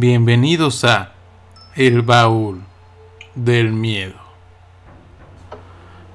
[0.00, 1.10] Bienvenidos a
[1.74, 2.62] El Baúl
[3.34, 4.14] del Miedo.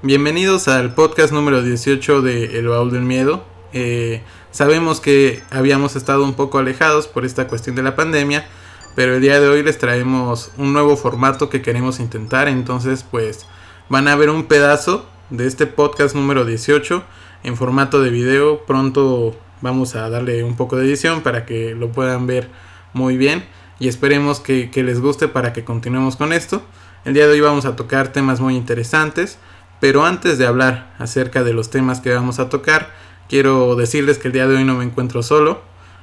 [0.01, 3.43] Bienvenidos al podcast número 18 de El Baúl del Miedo.
[3.73, 8.47] Eh, sabemos que habíamos estado un poco alejados por esta cuestión de la pandemia,
[8.95, 12.47] pero el día de hoy les traemos un nuevo formato que queremos intentar.
[12.47, 13.45] Entonces, pues
[13.89, 17.03] van a ver un pedazo de este podcast número 18
[17.43, 18.65] en formato de video.
[18.65, 22.47] Pronto vamos a darle un poco de edición para que lo puedan ver
[22.93, 23.43] muy bien
[23.79, 26.63] y esperemos que, les guste para que continuemos con esto.
[27.05, 29.37] El día de hoy vamos a tocar temas muy interesantes,
[29.79, 32.93] pero antes de hablar acerca de los temas que vamos a tocar,
[33.27, 35.61] quiero decirles que el día de hoy no me encuentro solo,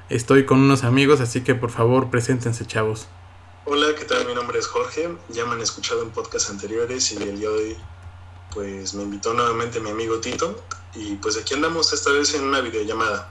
[0.08, 3.08] estoy con unos amigos, así que por favor preséntense chavos.
[3.64, 4.26] Hola, ¿qué tal?
[4.26, 7.54] Mi nombre es Jorge, ya me han escuchado en podcasts anteriores y el día de
[7.54, 7.76] hoy
[8.52, 10.60] pues me invitó nuevamente mi amigo Tito
[10.94, 13.30] y pues aquí andamos esta vez en una videollamada.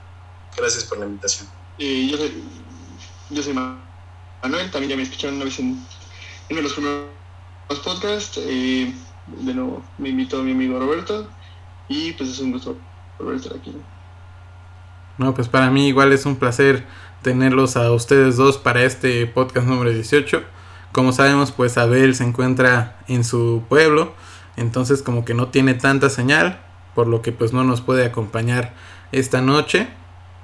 [0.56, 1.48] Gracias por la invitación.
[1.78, 2.44] Y yo soy,
[3.30, 3.54] yo soy
[4.42, 5.86] Manuel, también ya me escucharon una vez en,
[6.50, 7.10] uno de los primeros
[7.84, 8.40] podcasts.
[8.42, 8.94] Eh,
[9.28, 11.28] de nuevo me invitó mi amigo Roberto
[11.88, 12.78] y pues es un gusto
[13.18, 13.76] volver estar aquí.
[15.18, 16.86] No, pues para mí igual es un placer
[17.22, 20.44] tenerlos a ustedes dos para este podcast número 18.
[20.92, 24.14] Como sabemos, pues Abel se encuentra en su pueblo,
[24.56, 26.62] entonces como que no tiene tanta señal,
[26.96, 28.74] por lo que pues no nos puede acompañar
[29.12, 29.88] esta noche,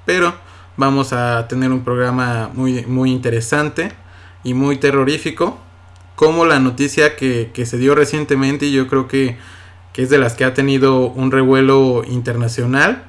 [0.04, 0.34] pero
[0.78, 3.92] Vamos a tener un programa muy, muy interesante
[4.44, 5.58] y muy terrorífico.
[6.16, 9.38] Como la noticia que, se dio recientemente y yo creo que,
[9.94, 13.04] que es de las que ha tenido un revuelo internacional.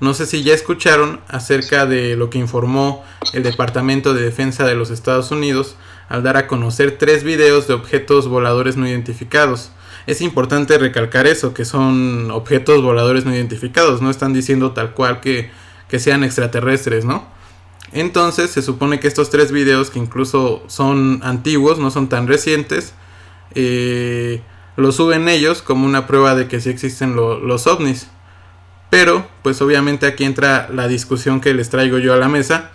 [0.00, 3.04] No sé si ya escucharon acerca de lo que informó
[3.34, 5.76] el Departamento de Defensa de los Estados Unidos
[6.08, 9.70] al dar a conocer tres videos de objetos voladores no identificados.
[10.06, 15.20] Es importante recalcar eso, que son objetos voladores no identificados, no están diciendo tal cual
[15.20, 15.50] que
[15.92, 17.22] que sean extraterrestres, ¿no?
[17.92, 22.94] Entonces se supone que estos tres videos, que incluso son antiguos, no son tan recientes,
[23.54, 24.40] eh,
[24.76, 28.08] lo suben ellos como una prueba de que sí existen los ovnis.
[28.88, 32.70] Pero, pues obviamente aquí entra la discusión que les traigo yo a la mesa,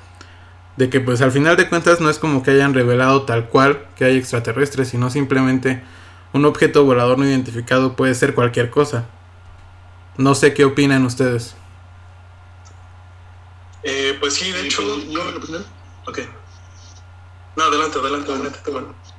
[0.75, 3.88] de que pues al final de cuentas no es como que hayan revelado tal cual
[3.95, 5.81] que hay extraterrestres, sino simplemente
[6.34, 9.05] un objeto volador no identificado puede ser cualquier cosa.
[10.17, 11.55] No sé qué opinan ustedes.
[13.89, 14.81] Eh, pues sí, de hecho.
[15.09, 15.59] ¿Yo me
[16.05, 16.19] Ok.
[17.55, 18.59] No, adelante, adelante, adelante.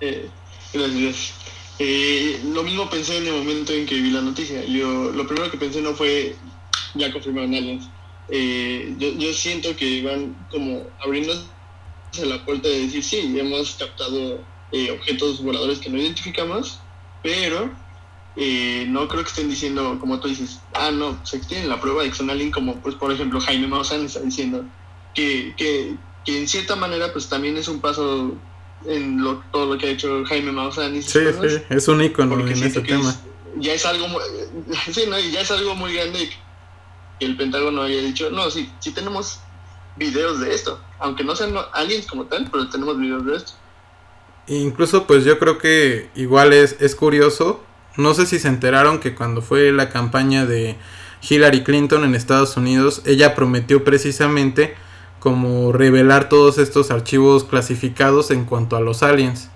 [0.01, 0.29] Eh,
[0.75, 1.33] gracias.
[1.79, 4.63] Eh, lo mismo pensé en el momento en que vi la noticia.
[4.67, 6.37] Yo, lo primero que pensé no fue,
[6.95, 7.89] ya confirmaron aliens.
[8.29, 11.47] Eh, yo, yo siento que van como abriéndose
[12.27, 16.79] la puerta de decir, sí, hemos captado eh, objetos voladores que no identificamos,
[17.23, 17.71] pero
[18.41, 22.05] eh, no creo que estén diciendo, como tú dices, ah, no, se tiene la prueba
[22.05, 24.65] de que son alguien como, pues, por ejemplo, Jaime Maussan está diciendo
[25.13, 28.37] que, que, que, en cierta manera, pues, también es un paso
[28.87, 30.95] en lo, todo lo que ha hecho Jaime Maussan.
[30.95, 33.13] Y sí, sí, es un ícono en ese tema.
[33.57, 34.23] ya es algo, muy,
[34.93, 35.19] sí, ¿no?
[35.19, 36.31] ya es algo muy grande
[37.19, 39.41] que el Pentágono haya dicho, no, sí, sí tenemos
[39.97, 43.53] videos de esto, aunque no sean aliens como tal, pero tenemos videos de esto.
[44.47, 47.65] Incluso pues yo creo que igual es, es curioso
[47.99, 50.77] no sé si se enteraron que cuando fue la campaña de
[51.29, 54.75] Hillary Clinton en Estados Unidos, ella prometió precisamente
[55.19, 59.51] como revelar todos estos archivos clasificados en cuanto a los aliens.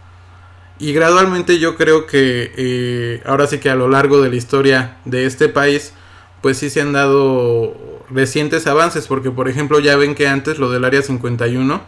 [0.81, 4.97] Y gradualmente yo creo que eh, ahora sí que a lo largo de la historia
[5.05, 5.93] de este país,
[6.41, 7.77] pues sí se han dado
[8.11, 11.81] recientes avances, porque por ejemplo ya ven que antes lo del Área 51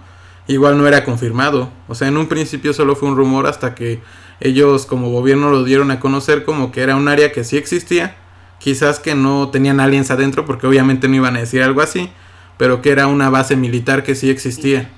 [0.47, 1.71] igual no era confirmado.
[1.89, 4.01] O sea, en un principio solo fue un rumor hasta que
[4.41, 8.17] ellos como gobierno lo dieron a conocer como que era un área que sí existía.
[8.59, 12.11] Quizás que no tenían aliens adentro porque obviamente no iban a decir algo así,
[12.57, 14.91] pero que era una base militar que sí existía.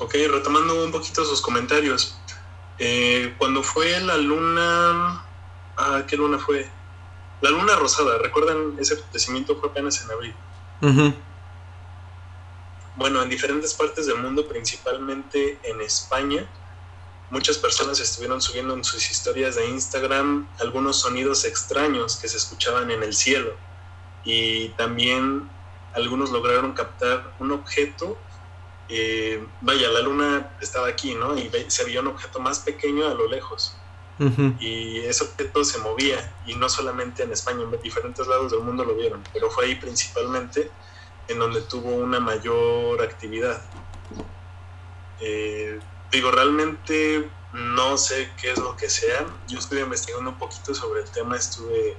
[0.00, 2.18] Ok, retomando un poquito sus comentarios.
[2.78, 5.24] Eh, cuando fue la luna...
[5.76, 6.66] Ah, ¿qué luna fue?
[7.40, 8.76] La luna rosada, ¿recuerdan?
[8.78, 10.34] Ese acontecimiento fue apenas en abril
[12.98, 16.44] bueno, en diferentes partes del mundo, principalmente en España,
[17.30, 22.90] muchas personas estuvieron subiendo en sus historias de Instagram algunos sonidos extraños que se escuchaban
[22.90, 23.54] en el cielo.
[24.24, 25.48] Y también
[25.94, 28.18] algunos lograron captar un objeto.
[28.88, 31.38] Eh, vaya, la luna estaba aquí, ¿no?
[31.38, 33.76] Y se veía un objeto más pequeño a lo lejos.
[34.58, 38.84] Y ese objeto se movía, y no solamente en España, en diferentes lados del mundo
[38.84, 40.72] lo vieron, pero fue ahí principalmente
[41.28, 43.62] en donde tuvo una mayor actividad.
[45.20, 45.78] Eh,
[46.10, 49.26] digo, realmente no sé qué es lo que sea.
[49.46, 51.96] Yo estuve investigando un poquito sobre el tema, estuve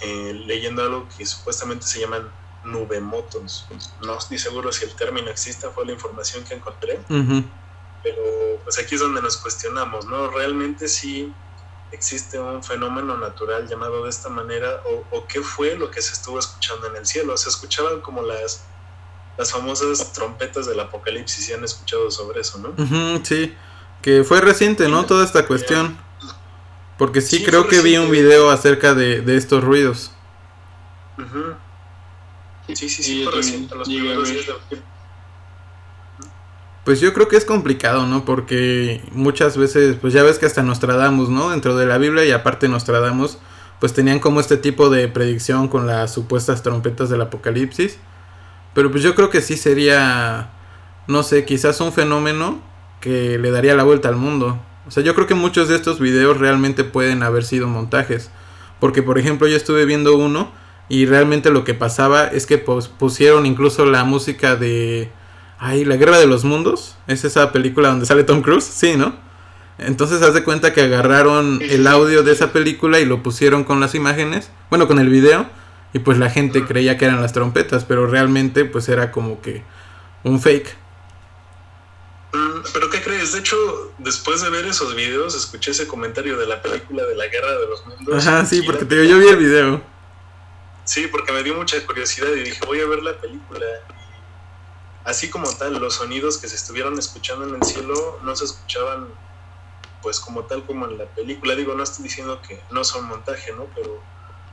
[0.00, 2.30] eh, leyendo algo que supuestamente se llaman
[2.64, 3.66] nubemotos.
[4.02, 7.00] No estoy seguro si el término existe, fue la información que encontré.
[8.02, 8.22] Pero
[8.64, 10.28] pues aquí es donde nos cuestionamos, ¿no?
[10.28, 11.34] ¿Realmente sí
[11.92, 14.82] existe un fenómeno natural llamado de esta manera?
[14.86, 17.36] ¿O, o qué fue lo que se estuvo escuchando en el cielo?
[17.36, 18.64] Se escuchaban como las,
[19.36, 22.70] las famosas trompetas del apocalipsis, si han escuchado sobre eso, ¿no?
[22.70, 23.54] Ujú, sí,
[24.02, 25.04] que fue reciente, ¿no?
[25.06, 25.98] Toda esta cuestión.
[26.98, 30.10] Porque sí, Sí, creo que vi un video acerca de, de estos ruidos.
[32.66, 34.82] Sí, sí, Sí, fue reciente, los primeros días de.
[36.90, 38.24] Pues yo creo que es complicado, ¿no?
[38.24, 41.50] Porque muchas veces, pues ya ves que hasta Nostradamus, ¿no?
[41.50, 43.38] Dentro de la Biblia y aparte Nostradamus,
[43.78, 48.00] pues tenían como este tipo de predicción con las supuestas trompetas del apocalipsis.
[48.74, 50.50] Pero pues yo creo que sí sería,
[51.06, 52.60] no sé, quizás un fenómeno
[53.00, 54.60] que le daría la vuelta al mundo.
[54.84, 58.32] O sea, yo creo que muchos de estos videos realmente pueden haber sido montajes.
[58.80, 60.50] Porque, por ejemplo, yo estuve viendo uno
[60.88, 65.12] y realmente lo que pasaba es que pues, pusieron incluso la música de...
[65.62, 66.96] Ay, La Guerra de los Mundos.
[67.06, 68.64] Es esa película donde sale Tom Cruise.
[68.64, 69.14] Sí, ¿no?
[69.76, 73.78] Entonces haz de cuenta que agarraron el audio de esa película y lo pusieron con
[73.78, 74.50] las imágenes.
[74.70, 75.46] Bueno, con el video.
[75.92, 77.84] Y pues la gente creía que eran las trompetas.
[77.84, 79.62] Pero realmente pues era como que
[80.24, 80.74] un fake.
[82.32, 83.32] Mm, Pero ¿qué crees?
[83.34, 83.56] De hecho,
[83.98, 87.66] después de ver esos videos, escuché ese comentario de la película de la Guerra de
[87.66, 88.26] los Mundos.
[88.26, 89.82] Ajá, sí, porque te digo, yo vi el video.
[90.84, 93.66] Sí, porque me dio mucha curiosidad y dije, voy a ver la película.
[95.04, 99.08] Así como tal, los sonidos que se estuvieron escuchando en el cielo no se escuchaban
[100.02, 101.54] pues como tal como en la película.
[101.54, 103.66] Digo, no estoy diciendo que no son montaje, ¿no?
[103.74, 104.00] Pero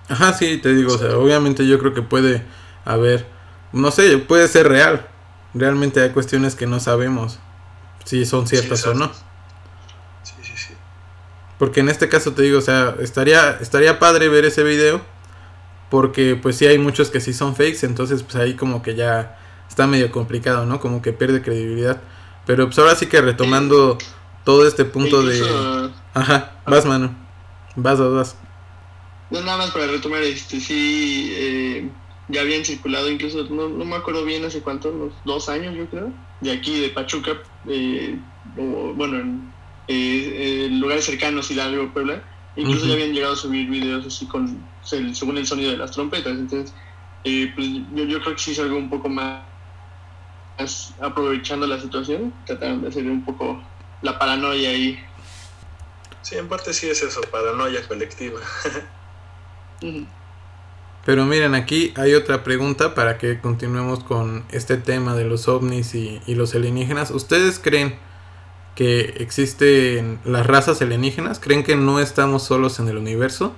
[0.10, 2.46] Ajá, sí, te digo, o sea, obviamente yo creo que puede
[2.86, 3.28] haber,
[3.74, 5.08] no sé, puede ser real.
[5.54, 7.40] Realmente hay cuestiones que no sabemos
[8.06, 9.12] si son ciertas Sí, o no.
[10.24, 10.74] sí, sí, sí.
[11.58, 15.02] Porque en este caso te digo, o sea, estaría, estaría padre ver ese video.
[15.90, 17.80] Porque pues sí hay muchos que sí son fakes.
[17.86, 20.80] Entonces pues ahí como que ya está medio complicado, ¿no?
[20.80, 22.02] Como que pierde credibilidad.
[22.46, 23.98] Pero pues ahora sí que retomando
[24.44, 25.38] todo este punto de...
[25.38, 27.16] Incluso, Ajá, vas mano.
[27.75, 28.38] Vas, vas, vas.
[29.30, 31.90] No, nada más para retomar, este, sí, eh,
[32.30, 35.86] ya habían circulado, incluso, no, no me acuerdo bien hace cuánto, unos dos años yo
[35.90, 36.12] creo,
[36.42, 37.38] de aquí, de Pachuca,
[37.68, 38.18] eh,
[38.58, 39.54] o, bueno, en
[39.88, 42.24] eh, eh, lugares cercanos, Hidalgo, Puebla,
[42.56, 46.34] incluso ya habían llegado a subir videos así con, según el sonido de las trompetas,
[46.38, 46.74] entonces,
[47.24, 49.42] eh, pues yo, yo creo que sí es algo un poco más
[51.01, 53.62] aprovechando la situación, trataron de hacer un poco
[54.01, 55.00] la paranoia ahí.
[56.21, 58.39] Sí, en parte sí es eso, paranoia colectiva.
[61.06, 65.95] Pero miren, aquí hay otra pregunta para que continuemos con este tema de los ovnis
[65.95, 67.12] y, y los alienígenas.
[67.12, 67.98] ¿Ustedes creen
[68.75, 71.39] que existen las razas alienígenas?
[71.39, 73.54] ¿Creen que no estamos solos en el universo?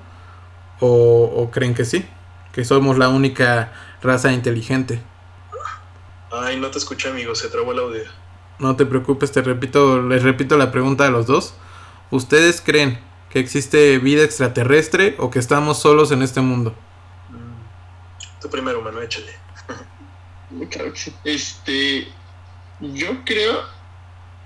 [0.80, 2.06] ¿O, o creen que sí?
[2.54, 5.02] Que somos la única raza inteligente.
[6.32, 8.04] Ay, no te escuché, amigo, se trabó el audio.
[8.60, 11.54] No te preocupes, te repito, les repito la pregunta a los dos.
[12.12, 13.00] ¿Ustedes creen
[13.30, 16.76] que existe vida extraterrestre o que estamos solos en este mundo?
[17.30, 18.42] Mm.
[18.42, 19.32] Tú primero, mano, échale.
[20.72, 21.14] Claro que sí.
[21.24, 22.08] Este,
[22.80, 23.62] yo creo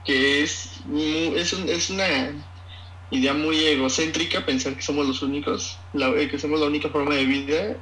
[0.04, 2.06] que es, mu- es, un- es una
[3.10, 7.16] idea muy egocéntrica pensar que somos los únicos, la- eh, que somos la única forma
[7.16, 7.78] de vida,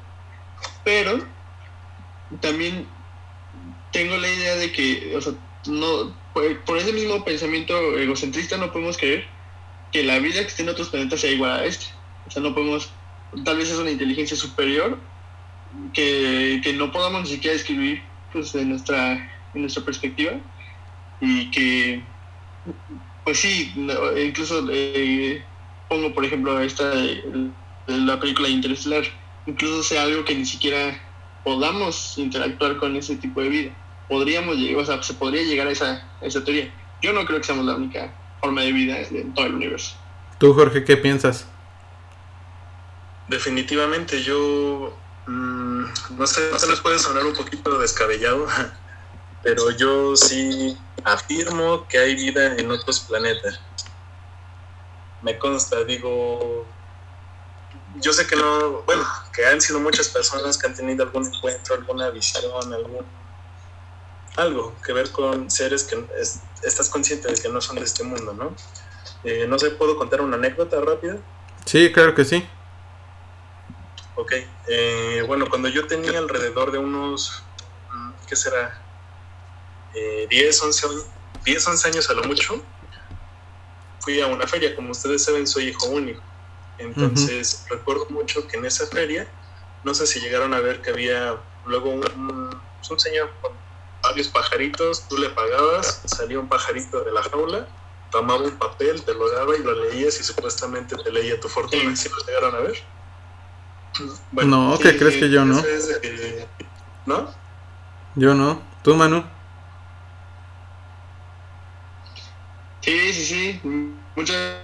[0.83, 1.19] pero
[2.41, 2.87] también
[3.91, 5.33] tengo la idea de que, o sea,
[5.67, 9.25] no, por, por ese mismo pensamiento egocentrista no podemos creer
[9.91, 11.85] que la vida que esté en otros planetas sea igual a este.
[12.27, 12.89] O sea, no podemos,
[13.43, 14.97] tal vez es una inteligencia superior
[15.93, 19.13] que, que no podamos ni siquiera describir pues, en, nuestra,
[19.53, 20.33] en nuestra perspectiva
[21.19, 22.01] y que,
[23.23, 23.73] pues sí,
[24.25, 25.43] incluso eh,
[25.87, 27.21] pongo por ejemplo esta de
[27.87, 29.03] la película Interestelar,
[29.45, 30.99] incluso sea algo que ni siquiera
[31.43, 33.71] podamos interactuar con ese tipo de vida.
[34.11, 36.69] Podríamos llegar, o sea, se podría llegar a esa, a esa teoría.
[37.01, 39.95] Yo no creo que seamos la única forma de vida en todo el universo.
[40.37, 41.45] ¿Tú, Jorge, qué piensas?
[43.29, 44.93] Definitivamente yo,
[45.27, 45.83] mm,
[46.17, 48.47] no sé, tal vez puede sonar un poquito descabellado,
[49.43, 53.61] pero yo sí afirmo que hay vida en otros planetas.
[55.21, 56.65] Me consta, digo,
[58.01, 61.75] yo sé que no, bueno, que han sido muchas personas que han tenido algún encuentro,
[61.75, 63.05] alguna visión, algún
[64.37, 68.03] algo que ver con seres que es- estás consciente de que no son de este
[68.03, 68.55] mundo, ¿no?
[69.23, 71.21] Eh, no sé, ¿puedo contar una anécdota rápida?
[71.65, 72.47] Sí, claro que sí.
[74.15, 74.33] Ok,
[74.67, 77.31] eh, bueno, cuando yo tenía alrededor de unos,
[77.89, 78.85] mm, ¿qué será?
[79.93, 81.05] Eh, 10, 11, años-
[81.45, 82.65] 10, 11 años a lo mucho,
[83.99, 86.23] fui a una feria, como ustedes saben, soy hijo único.
[86.77, 89.31] Entonces, recuerdo mucho que en esa feria,
[89.83, 92.49] no sé si llegaron a ver que había luego un,
[92.89, 93.60] un señor con
[94.11, 97.67] varios pajaritos, tú le pagabas, salía un pajarito de la jaula,
[98.11, 101.95] tomaba un papel, te lo daba y lo leías y supuestamente te leía tu fortuna.
[101.95, 102.83] ¿Sí lo llegaron a ver?
[104.45, 105.63] no, ¿qué crees que yo no?
[107.05, 107.33] ¿No?
[108.15, 108.61] Yo no.
[108.83, 109.23] ¿Tú, Manu?
[112.81, 113.61] Sí, sí, sí.
[114.15, 114.57] Muchas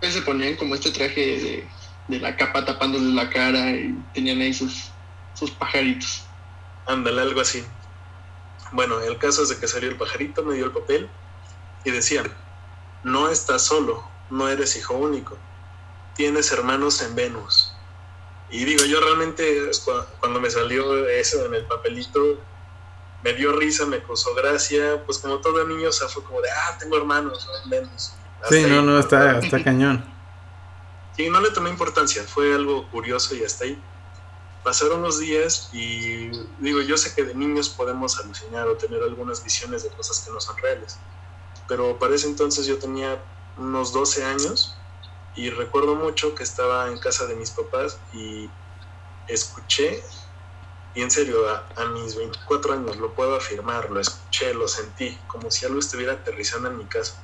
[0.00, 1.68] veces se ponían como este traje de,
[2.08, 4.90] de la capa tapándole la cara y tenían ahí sus,
[5.34, 6.24] sus pajaritos.
[6.86, 7.62] Ándale, algo así.
[8.72, 11.08] Bueno, el caso es de que salió el pajarito, me dio el papel
[11.84, 12.24] y decía,
[13.04, 15.36] no estás solo, no eres hijo único,
[16.14, 17.72] tienes hermanos en Venus.
[18.50, 19.70] Y digo, yo realmente
[20.20, 22.38] cuando me salió eso en el papelito,
[23.22, 26.50] me dio risa, me causó gracia, pues como todo niño, o sea, fue como de,
[26.50, 28.12] ah, tengo hermanos en Venus.
[28.48, 30.04] sí, no, no, está, está cañón.
[31.16, 33.80] Sí, no le tomé importancia, fue algo curioso y hasta ahí.
[34.62, 39.42] Pasaron los días y digo, yo sé que de niños podemos alucinar o tener algunas
[39.42, 40.98] visiones de cosas que no son reales,
[41.66, 43.24] pero para ese entonces yo tenía
[43.56, 44.76] unos 12 años
[45.34, 48.48] y recuerdo mucho que estaba en casa de mis papás y
[49.26, 50.02] escuché,
[50.94, 55.18] y en serio, a, a, mis 24 años lo puedo afirmar, lo escuché, lo sentí,
[55.26, 57.14] como si algo estuviera aterrizando en mi casa.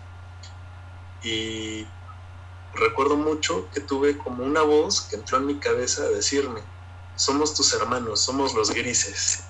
[1.23, 1.87] Y
[2.73, 6.63] recuerdo mucho que tuve como una voz que entró en mi cabeza a decirme,
[7.19, 9.43] somos tus hermanos, somos los grises.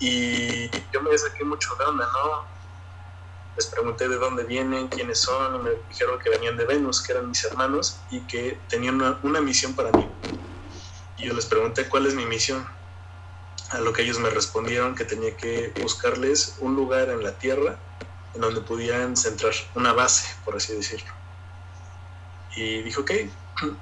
[0.00, 2.44] Y yo me saqué mucho de onda, ¿no?
[3.56, 7.12] Les pregunté de dónde vienen, quiénes son, y me dijeron que venían de Venus, que
[7.12, 10.08] eran mis hermanos y que tenían una, misión para mí.
[11.16, 12.66] Y yo les pregunté cuál es mi misión.
[13.70, 17.78] A lo que ellos me respondieron que tenía que buscarles un lugar en la Tierra
[18.34, 21.12] en donde pudieran centrar una base, por así decirlo.
[22.56, 23.10] Y dije, ok,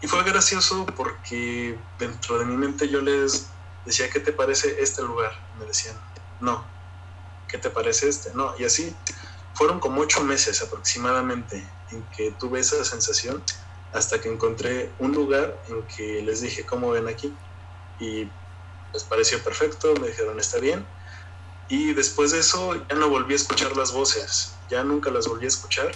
[0.00, 3.46] y fue gracioso porque dentro de mi mente yo les
[3.84, 5.32] decía, ¿qué te parece este lugar?
[5.58, 5.96] Me decían,
[6.40, 6.64] no.
[7.48, 8.32] ¿Qué te parece este?
[8.34, 8.54] No.
[8.58, 8.94] Y así
[9.54, 13.42] fueron como ocho meses aproximadamente en que tuve esa sensación
[13.92, 17.34] hasta que encontré un lugar en que les dije, ¿cómo ven aquí?
[18.00, 18.28] Y
[18.92, 20.86] les pareció perfecto, me dijeron, está bien.
[21.68, 25.46] Y después de eso ya no volví a escuchar las voces, ya nunca las volví
[25.46, 25.92] a escuchar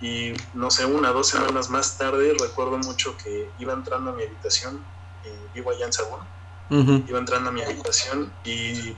[0.00, 4.14] y no sé, una o dos semanas más tarde recuerdo mucho que iba entrando a
[4.14, 4.84] mi habitación,
[5.24, 6.20] eh, vivo allá en Sabón,
[6.68, 8.96] iba entrando a mi habitación y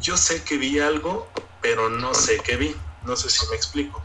[0.00, 1.28] yo sé que vi algo,
[1.62, 4.02] pero no sé qué vi, no sé si me explico.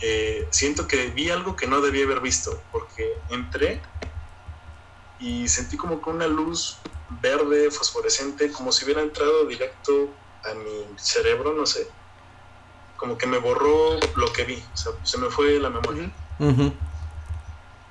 [0.00, 3.80] Eh, siento que vi algo que no debía haber visto, porque entré
[5.18, 10.98] y sentí como que una luz verde, fosforescente, como si hubiera entrado directo a mi
[10.98, 11.97] cerebro, no sé
[12.98, 16.10] como que me borró lo que vi, o sea, se me fue la memoria.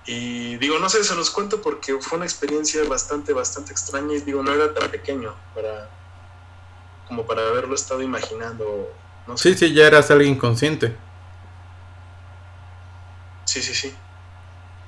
[0.06, 4.22] Y digo, no sé, se los cuento porque fue una experiencia bastante, bastante extraña y
[4.22, 5.90] digo, no era tan pequeño para
[7.08, 8.94] como para haberlo estado imaginando.
[9.28, 10.96] No Sí, sí, ya eras alguien consciente.
[13.46, 13.94] Sí, sí, sí.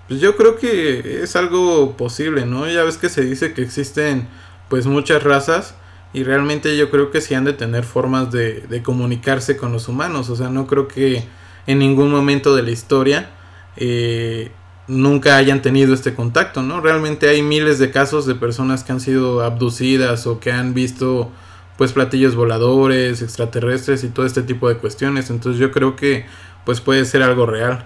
[0.10, 2.68] Pues yo creo que es algo posible, ¿no?
[2.70, 4.28] Ya ves que se dice que existen
[4.68, 5.76] pues muchas razas
[6.14, 9.88] y realmente yo creo que sí han de tener formas de, de comunicarse con los
[9.88, 10.30] humanos.
[10.30, 11.24] O sea, no creo que
[11.68, 13.30] en ningún momento de la historia
[13.78, 14.52] eh,
[14.88, 16.82] nunca hayan tenido este contacto, ¿no?
[16.82, 21.32] Realmente hay miles de casos de personas que han sido abducidas o que han visto
[21.78, 25.30] pues platillos voladores, extraterrestres y todo este tipo de cuestiones.
[25.30, 26.26] Entonces yo creo que
[26.66, 27.86] pues puede ser algo real.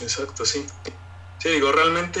[0.00, 0.64] Exacto, sí.
[1.38, 2.20] Sí, digo, realmente,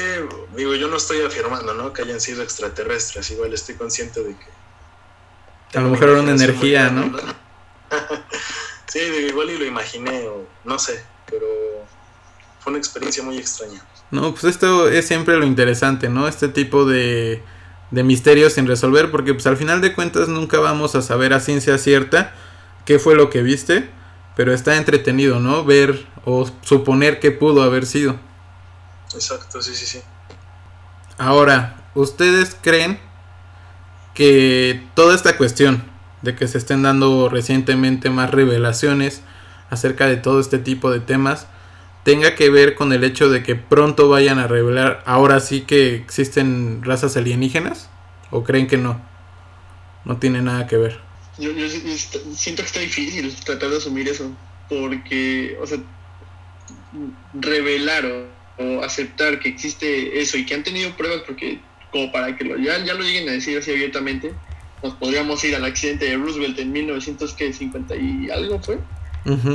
[0.56, 1.92] digo, yo no estoy afirmando, ¿no?
[1.92, 5.78] Que hayan sido extraterrestres, igual estoy consciente de que...
[5.78, 7.18] A lo mejor era una energía, ¿no?
[8.86, 11.46] sí, digo, igual y lo imaginé, o no sé, pero
[12.60, 13.84] fue una experiencia muy extraña.
[14.12, 16.28] No, pues esto es siempre lo interesante, ¿no?
[16.28, 17.42] Este tipo de,
[17.90, 21.40] de misterios sin resolver, porque pues al final de cuentas nunca vamos a saber a
[21.40, 22.34] ciencia cierta
[22.84, 23.90] qué fue lo que viste,
[24.36, 25.64] pero está entretenido, ¿no?
[25.64, 28.27] Ver o suponer que pudo haber sido.
[29.14, 30.00] Exacto, sí, sí, sí.
[31.18, 32.98] Ahora, ¿ustedes creen
[34.14, 35.84] que toda esta cuestión
[36.22, 39.22] de que se estén dando recientemente más revelaciones
[39.70, 41.46] acerca de todo este tipo de temas
[42.04, 45.94] tenga que ver con el hecho de que pronto vayan a revelar ahora sí que
[45.94, 47.90] existen razas alienígenas?
[48.30, 49.00] ¿O creen que no?
[50.04, 50.98] No tiene nada que ver.
[51.38, 54.30] Yo, yo, siento que está difícil tratar de asumir eso,
[54.68, 55.78] porque, o sea,
[57.34, 61.60] revelaron o aceptar que existe eso y que han tenido pruebas porque
[61.90, 64.34] como para que lo, ya, ya lo lleguen a decir así abiertamente,
[64.82, 68.78] nos podríamos ir al accidente de Roosevelt en 1950 y algo fue.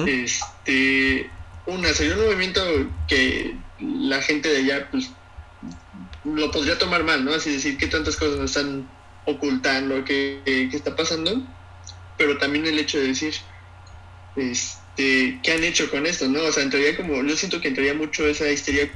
[0.07, 1.29] Este,
[1.65, 2.61] una, sería un movimiento
[3.07, 5.11] que la gente de allá pues,
[6.23, 7.33] lo podría tomar mal, ¿no?
[7.33, 8.87] Así decir, qué tantas cosas están
[9.25, 11.41] ocultando, qué, qué está pasando,
[12.17, 13.33] pero también el hecho de decir,
[14.35, 16.41] este, ¿qué han hecho con esto, no?
[16.43, 18.89] O sea, entraría como, yo siento que entraría mucho esa histeria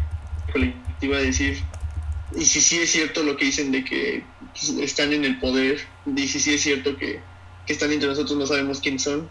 [0.51, 1.63] colectiva de decir,
[2.35, 4.23] y si sí es cierto lo que dicen de que
[4.81, 5.79] están en el poder,
[6.15, 7.19] y si sí es cierto que,
[7.65, 9.29] que están entre nosotros, no sabemos quiénes son.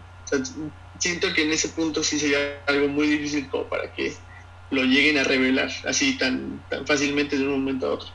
[0.99, 4.13] Siento que en ese punto sí sería algo muy difícil como para que
[4.71, 8.09] lo lleguen a revelar así tan, tan fácilmente de un momento a otro.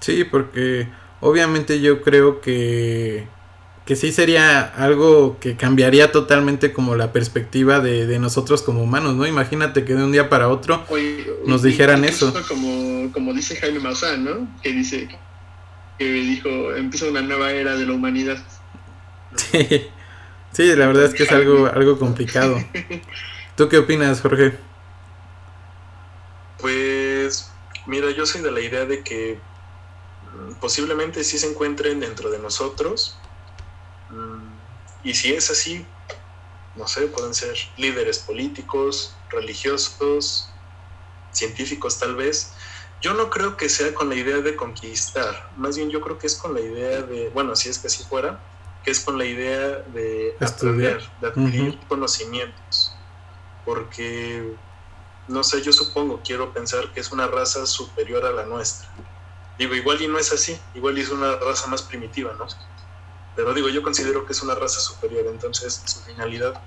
[0.00, 0.88] Sí, porque
[1.20, 3.26] obviamente yo creo que,
[3.88, 9.14] que sí sería algo que cambiaría totalmente como la perspectiva de, de nosotros como humanos,
[9.14, 9.26] ¿no?
[9.26, 10.84] Imagínate que de un día para otro
[11.46, 12.34] nos dijeran eso.
[12.48, 14.46] Como, como dice Jaime Maussan, ¿no?
[14.62, 15.08] Que dice
[15.98, 18.36] que dijo, empieza una nueva era de la humanidad.
[19.36, 19.86] Sí,
[20.52, 22.62] sí la verdad es que es algo, algo complicado.
[23.56, 24.52] ¿Tú qué opinas, Jorge?
[26.60, 27.50] Pues,
[27.86, 29.38] mira, yo soy de la idea de que
[30.34, 33.18] mm, posiblemente sí se encuentren dentro de nosotros.
[35.02, 35.86] Y si es así,
[36.74, 40.48] no sé, pueden ser líderes políticos, religiosos,
[41.32, 42.52] científicos tal vez.
[43.00, 46.26] Yo no creo que sea con la idea de conquistar, más bien yo creo que
[46.26, 48.40] es con la idea de, bueno, si es que así fuera,
[48.84, 52.94] que es con la idea de aprender, de adquirir conocimientos.
[53.64, 54.56] Porque
[55.28, 58.88] no sé, yo supongo, quiero pensar que es una raza superior a la nuestra.
[59.58, 62.46] Digo, igual y no es así, igual y es una raza más primitiva, ¿no?
[63.38, 66.60] Pero digo, yo considero que es una raza superior, entonces su finalidad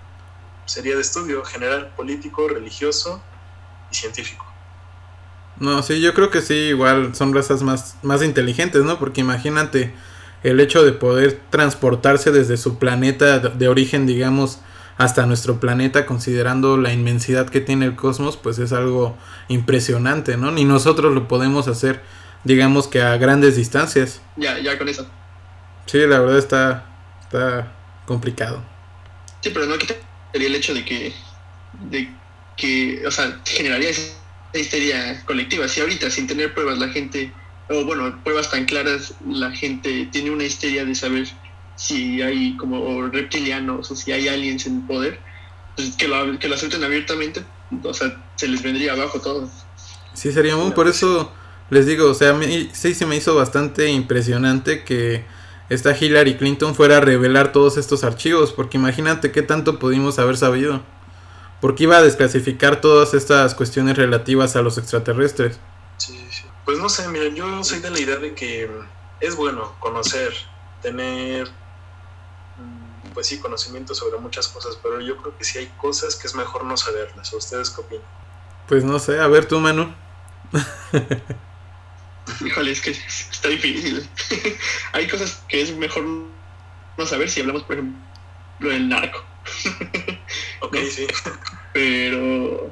[0.65, 3.21] sería de estudio general, político, religioso
[3.91, 4.45] y científico.
[5.59, 8.99] No, sí, yo creo que sí, igual son razas más, más inteligentes, ¿no?
[8.99, 9.93] Porque imagínate
[10.43, 14.59] el hecho de poder transportarse desde su planeta de origen, digamos,
[14.97, 19.17] hasta nuestro planeta, considerando la inmensidad que tiene el cosmos, pues es algo
[19.49, 20.51] impresionante, ¿no?
[20.51, 22.01] Ni nosotros lo podemos hacer,
[22.45, 24.21] digamos que a grandes distancias.
[24.37, 25.05] Ya, ya con eso.
[25.91, 26.85] Sí, la verdad está,
[27.21, 27.69] está
[28.05, 28.63] complicado.
[29.41, 31.11] Sí, pero no quitaría el hecho de que,
[31.89, 32.09] de
[32.55, 34.13] que, o sea, generaría esa
[34.53, 35.67] histeria colectiva.
[35.67, 37.33] Si ahorita, sin tener pruebas, la gente,
[37.69, 41.27] o bueno, pruebas tan claras, la gente tiene una histeria de saber
[41.75, 45.19] si hay como reptilianos o si hay aliens en poder,
[45.75, 47.43] pues que lo, que lo acepten abiertamente,
[47.83, 49.49] o sea, se les vendría abajo todo.
[50.13, 51.33] Sí, sería muy, por eso
[51.69, 52.39] les digo, o sea,
[52.71, 55.25] sí se me hizo bastante impresionante que
[55.71, 60.35] esta Hillary Clinton fuera a revelar todos estos archivos, porque imagínate qué tanto pudimos haber
[60.35, 60.81] sabido.
[61.61, 65.61] Porque iba a desclasificar todas estas cuestiones relativas a los extraterrestres.
[65.95, 66.43] Sí, sí.
[66.65, 68.69] Pues no sé, miren, yo soy de la idea de que
[69.21, 70.33] es bueno conocer,
[70.81, 71.47] tener
[73.13, 76.35] pues sí, conocimiento sobre muchas cosas, pero yo creo que sí hay cosas que es
[76.35, 77.31] mejor no saberlas.
[77.31, 78.05] ¿O ustedes qué opinan?
[78.67, 79.93] Pues no sé, a ver tú, Manu.
[82.45, 84.07] Híjole, es que está difícil.
[84.93, 86.03] hay cosas que es mejor
[86.97, 87.99] no saber si hablamos, por ejemplo,
[88.59, 89.23] del narco.
[90.61, 91.07] ok, sí.
[91.73, 92.71] Pero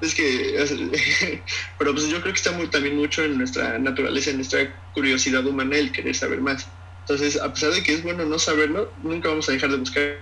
[0.00, 1.42] es que
[1.78, 5.44] pero pues yo creo que está muy también mucho en nuestra naturaleza en nuestra curiosidad
[5.44, 6.68] humana el querer saber más
[7.10, 10.16] entonces, a pesar de que es bueno no saberlo, nunca vamos a dejar de buscar.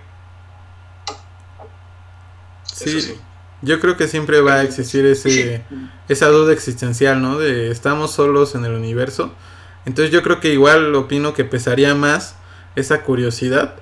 [2.63, 3.15] Sí,
[3.61, 5.63] yo creo que siempre va a existir ese,
[6.07, 7.37] esa duda existencial, ¿no?
[7.37, 9.33] De estamos solos en el universo.
[9.85, 12.35] Entonces yo creo que igual opino que pesaría más
[12.75, 13.75] esa curiosidad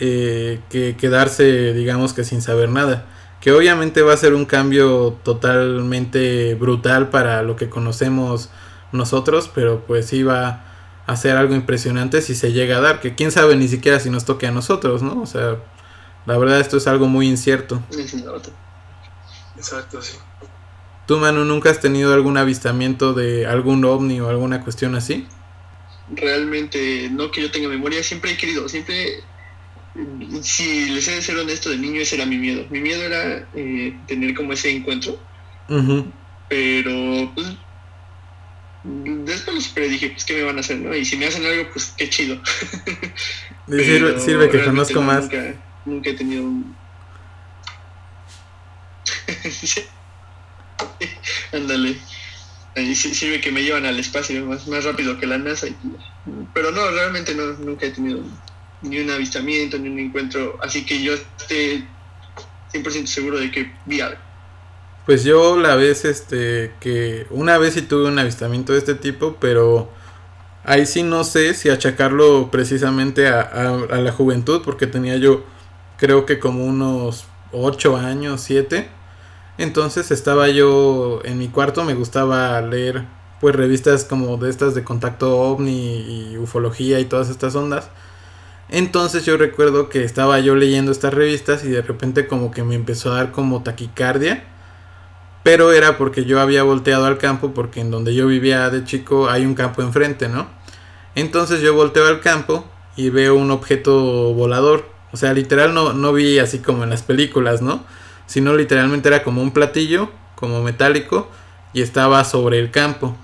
[0.00, 3.06] eh, que quedarse, digamos que sin saber nada.
[3.40, 8.50] Que obviamente va a ser un cambio totalmente brutal para lo que conocemos
[8.92, 10.64] nosotros, pero pues sí va
[11.06, 14.24] hacer algo impresionante si se llega a dar, que quién sabe ni siquiera si nos
[14.24, 15.20] toque a nosotros, ¿no?
[15.20, 15.56] O sea,
[16.26, 17.82] la verdad esto es algo muy incierto.
[19.56, 20.16] Exacto, sí.
[21.06, 25.26] ¿Tú, Manu, nunca has tenido algún avistamiento de algún ovni o alguna cuestión así?
[26.10, 29.22] Realmente, no que yo tenga memoria, siempre he querido, siempre,
[30.42, 32.66] si les he de ser honesto, de niño ese era mi miedo.
[32.70, 35.18] Mi miedo era eh, tener como ese encuentro,
[36.48, 37.48] pero pues,
[38.84, 40.78] después los superé dije, pues, ¿qué me van a hacer?
[40.78, 40.94] ¿no?
[40.94, 42.40] Y si me hacen algo, pues, qué chido.
[43.68, 45.28] sirve, sirve, que conozco más.
[45.84, 46.76] Nunca, he tenido un...
[51.52, 51.96] Ándale.
[52.94, 55.66] sirve que me llevan al espacio más, más rápido que la NASA.
[56.52, 58.20] pero no, realmente no, nunca he tenido
[58.82, 60.58] ni un avistamiento, ni un encuentro.
[60.62, 61.84] Así que yo esté
[62.72, 64.20] 100% seguro de que vi algo.
[65.06, 69.36] Pues yo la vez, este, que una vez sí tuve un avistamiento de este tipo,
[69.38, 69.90] pero
[70.64, 75.44] ahí sí no sé si achacarlo precisamente a, a, la juventud, porque tenía yo,
[75.98, 78.88] creo que como unos 8 años, 7.
[79.58, 83.04] Entonces estaba yo en mi cuarto, me gustaba leer
[83.40, 87.90] pues revistas como de estas de contacto ovni y ufología y todas estas ondas.
[88.68, 92.74] Entonces yo recuerdo que estaba yo leyendo estas revistas y de repente como que me
[92.74, 94.44] empezó a dar como taquicardia.
[95.42, 99.28] Pero era porque yo había volteado al campo porque en donde yo vivía de chico
[99.28, 100.46] hay un campo enfrente, ¿no?
[101.14, 102.64] Entonces yo volteo al campo
[102.96, 104.88] y veo un objeto volador.
[105.12, 107.84] O sea, literal no, no vi así como en las películas, ¿no?
[108.26, 111.28] Sino literalmente era como un platillo, como metálico,
[111.72, 113.16] y estaba sobre el campo.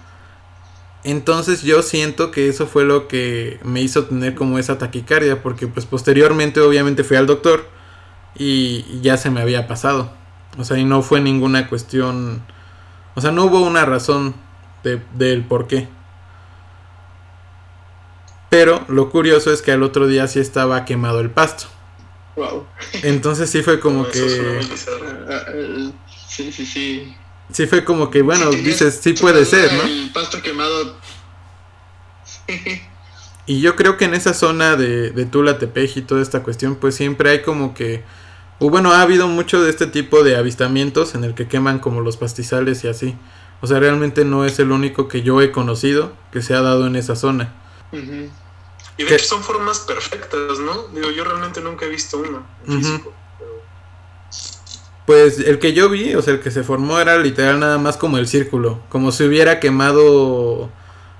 [1.02, 5.66] Entonces yo siento que eso fue lo que me hizo tener como esa taquicardia, porque
[5.66, 7.66] pues posteriormente obviamente fui al doctor
[8.34, 10.12] y ya se me había pasado.
[10.58, 12.42] O sea, y no fue ninguna cuestión,
[13.14, 14.34] o sea, no hubo una razón
[14.82, 15.88] de, del por qué.
[18.50, 21.68] Pero lo curioso es que al otro día sí estaba quemado el pasto.
[22.36, 22.66] Wow.
[23.02, 24.60] Entonces sí fue como que...
[25.28, 25.44] Ah,
[26.28, 27.16] sí, sí, sí.
[27.52, 29.82] Sí fue como que, bueno, Sí, dices, sí puede ser, ¿no?
[29.82, 30.96] El pasto quemado.
[33.46, 36.76] Y yo creo que en esa zona de, de Tula, Tepeji y toda esta cuestión,
[36.76, 38.04] pues siempre hay como que...
[38.60, 42.00] O bueno, ha habido mucho de este tipo de avistamientos en el que queman como
[42.02, 43.16] los pastizales y así.
[43.62, 46.86] O sea, realmente no es el único que yo he conocido que se ha dado
[46.86, 47.54] en esa zona.
[49.00, 49.14] Y de ¿Qué?
[49.14, 50.88] hecho son formas perfectas, ¿no?
[50.94, 53.12] Digo, yo realmente nunca he visto uno en físico.
[53.38, 53.50] pero-
[55.06, 57.96] Pues el que yo vi, o sea, el que se formó era literal nada más
[57.96, 58.80] como el círculo.
[58.90, 60.70] Como si hubiera quemado,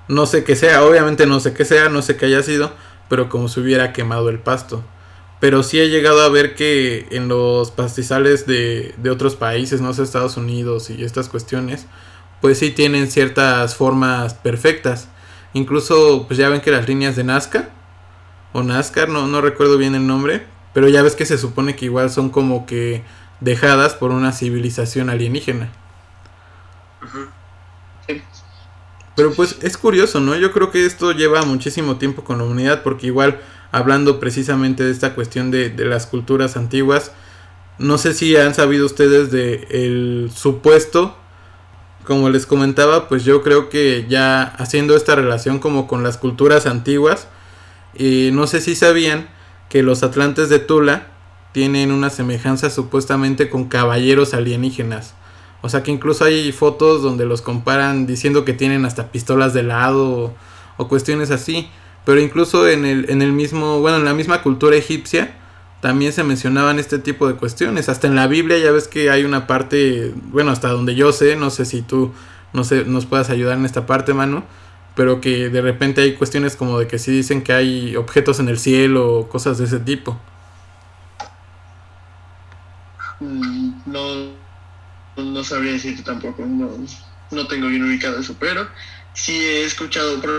[0.07, 2.71] no sé qué sea, obviamente no sé qué sea, no sé qué haya sido,
[3.09, 4.83] pero como si hubiera quemado el pasto.
[5.39, 9.91] Pero sí he llegado a ver que en los pastizales de, de otros países, no
[9.93, 11.87] sé, Estados Unidos y estas cuestiones,
[12.41, 15.07] pues sí tienen ciertas formas perfectas.
[15.53, 17.69] Incluso, pues ya ven que las líneas de Nazca,
[18.53, 21.85] o NASCAR, no, no recuerdo bien el nombre, pero ya ves que se supone que
[21.85, 23.03] igual son como que
[23.39, 25.71] dejadas por una civilización alienígena.
[27.03, 27.27] Ujú.
[29.15, 30.35] Pero pues es curioso, ¿no?
[30.35, 34.91] Yo creo que esto lleva muchísimo tiempo con la humanidad porque igual hablando precisamente de
[34.91, 37.11] esta cuestión de, de las culturas antiguas,
[37.77, 41.17] no sé si han sabido ustedes de el supuesto,
[42.05, 46.65] como les comentaba, pues yo creo que ya haciendo esta relación como con las culturas
[46.65, 47.27] antiguas,
[47.97, 49.29] no sé si sabían
[49.69, 51.07] que los atlantes de Tula
[51.51, 55.13] tienen una semejanza supuestamente con caballeros alienígenas.
[55.61, 59.63] O sea que incluso hay fotos donde los comparan diciendo que tienen hasta pistolas de
[59.63, 60.35] lado o,
[60.77, 61.69] o cuestiones así.
[62.05, 65.35] Pero incluso en el, en el mismo, bueno, en la misma cultura egipcia
[65.81, 67.89] también se mencionaban este tipo de cuestiones.
[67.89, 71.35] Hasta en la Biblia ya ves que hay una parte, bueno, hasta donde yo sé,
[71.35, 72.13] no sé si tú
[72.53, 74.43] no sé, nos puedas ayudar en esta parte, mano.
[74.95, 78.49] Pero que de repente hay cuestiones como de que sí dicen que hay objetos en
[78.49, 80.19] el cielo o cosas de ese tipo.
[83.19, 84.37] Mm, No,
[85.17, 86.69] no sabría decirte tampoco, no,
[87.31, 88.67] no tengo bien ubicado eso, pero
[89.13, 90.31] sí he escuchado, por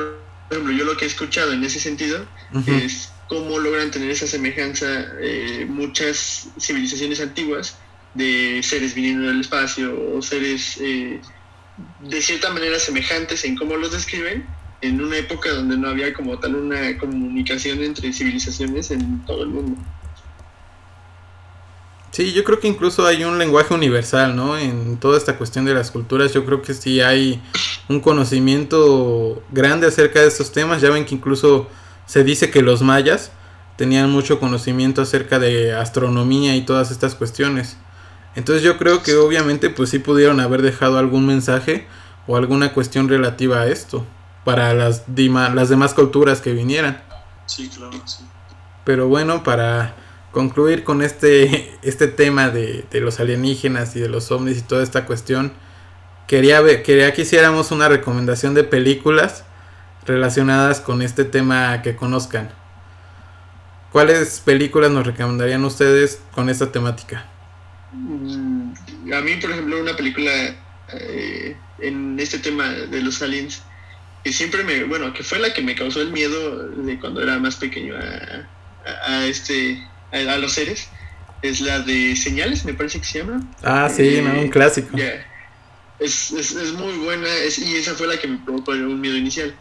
[0.51, 2.27] ejemplo, yo lo que he escuchado en ese sentido
[2.67, 7.79] es cómo logran tener esa semejanza eh, muchas civilizaciones antiguas
[8.13, 11.19] de seres viniendo del espacio o seres eh,
[12.01, 14.45] de cierta manera semejantes en cómo los describen
[14.83, 19.49] en una época donde no había como tal una comunicación entre civilizaciones en todo el
[19.49, 19.81] mundo.
[22.11, 24.59] Sí, yo creo que incluso hay un lenguaje universal, ¿no?
[24.59, 27.41] En toda esta cuestión de las culturas, yo creo que sí hay
[27.89, 30.83] un conocimiento grande acerca de estos temas.
[30.83, 31.71] Ya ven que incluso
[32.13, 33.33] se dice que los mayas
[33.79, 37.79] tenían mucho conocimiento acerca de astronomía y todas estas cuestiones.
[38.37, 41.87] Entonces yo creo que obviamente pues sí pudieron haber dejado algún mensaje
[42.27, 44.05] o alguna cuestión relativa a esto
[44.45, 47.03] para las, demás culturas que vinieran.
[47.47, 48.25] Sí, claro, sí.
[48.85, 49.95] Pero bueno, para
[50.33, 54.83] concluir con este, este tema de, de los alienígenas y de los ovnis y toda
[54.83, 55.55] esta cuestión,
[56.27, 59.47] quería, ver, quería que hiciéramos una recomendación de películas
[60.07, 62.51] relacionadas con este tema que conozcan.
[63.91, 67.27] ¿Cuáles películas nos recomendarían ustedes con esta temática?
[67.93, 68.73] Mm,
[69.13, 70.33] A mí, por ejemplo, una película
[70.95, 73.63] eh, en este tema de los aliens
[74.25, 77.39] que siempre me, bueno, que fue la que me causó el miedo de cuando era
[77.39, 78.01] más pequeño a,
[78.89, 80.89] a- a este, a, a los seres,
[81.43, 83.43] es la de Señales, me parece que se llama.
[83.63, 84.97] Ah, sí, Eh, no, un clásico.
[85.99, 89.17] Es, es, es muy buena es- y esa fue la que me provocó un miedo
[89.17, 89.55] inicial.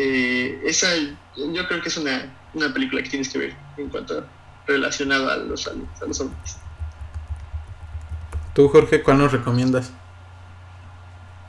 [0.00, 0.86] Eh, esa
[1.34, 4.24] yo creo que es una, una película que tienes que ver en cuanto
[4.64, 5.72] relacionado a los a
[6.06, 6.56] los ovnis.
[8.54, 9.90] Tú, Jorge, ¿cuál nos recomiendas?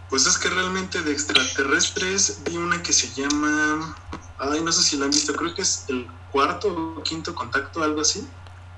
[0.09, 3.95] Pues es que realmente de extraterrestres vi una que se llama.
[4.39, 7.83] Ay, no sé si la han visto, creo que es el cuarto o quinto contacto,
[7.83, 8.27] algo así.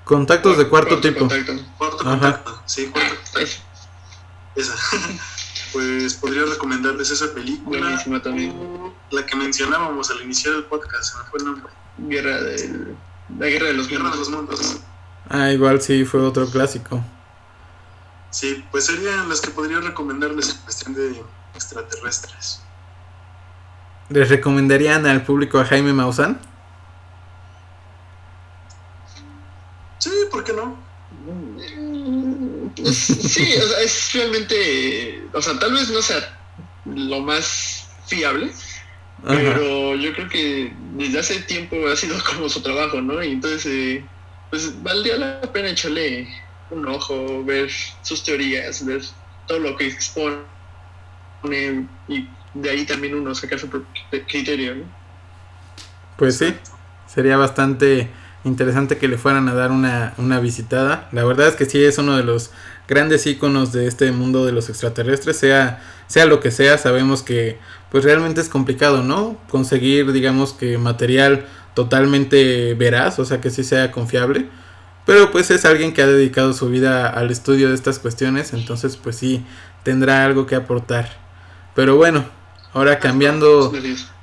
[0.04, 1.20] Contactos de cuarto tipo.
[1.20, 1.54] contacto.
[1.78, 2.10] Cuarto Ajá.
[2.10, 3.38] contacto, sí, cuarto contacto.
[3.40, 3.62] Es-
[4.54, 4.74] Esa.
[5.72, 7.80] pues podría recomendarles esa película.
[7.80, 8.54] Buenísima también.
[9.10, 11.72] La que mencionábamos al iniciar el podcast, se me fue el nombre.
[11.98, 12.96] Guerra del,
[13.38, 14.18] la guerra de los Guerra de mundos.
[14.18, 14.80] los Mundos.
[15.28, 17.02] Ah, igual sí, fue otro clásico.
[18.30, 21.22] Sí, pues serían las que podría recomendarles en cuestión de
[21.54, 22.62] extraterrestres.
[24.08, 26.38] ¿Les recomendarían al público a Jaime Maussan?
[29.98, 30.76] Sí, ¿por qué no?
[31.26, 31.58] Mm,
[32.76, 36.38] Sí, o sea, es realmente, o sea, tal vez no sea
[36.84, 38.50] lo más fiable,
[39.24, 39.34] Ajá.
[39.34, 43.22] pero yo creo que desde hace tiempo ha sido como su trabajo, ¿no?
[43.22, 44.04] Y entonces, eh,
[44.50, 46.28] pues valdría la pena echarle
[46.70, 47.70] un ojo, ver
[48.02, 49.02] sus teorías, ver
[49.46, 50.42] todo lo que expone
[52.08, 53.88] y de ahí también uno sacar su propio
[54.28, 54.84] criterio, ¿no?
[56.16, 56.54] Pues sí,
[57.06, 58.10] sería bastante
[58.44, 61.08] interesante que le fueran a dar una, una visitada.
[61.12, 62.50] La verdad es que sí es uno de los
[62.88, 67.58] grandes íconos de este mundo de los extraterrestres, sea, sea lo que sea, sabemos que
[67.90, 69.36] pues realmente es complicado, ¿no?
[69.48, 74.46] Conseguir, digamos que material totalmente veraz, o sea que sí sea confiable.
[75.06, 78.96] Pero pues es alguien que ha dedicado su vida al estudio de estas cuestiones, entonces
[78.96, 79.44] pues sí,
[79.82, 81.08] tendrá algo que aportar.
[81.74, 82.24] Pero bueno,
[82.72, 83.72] ahora cambiando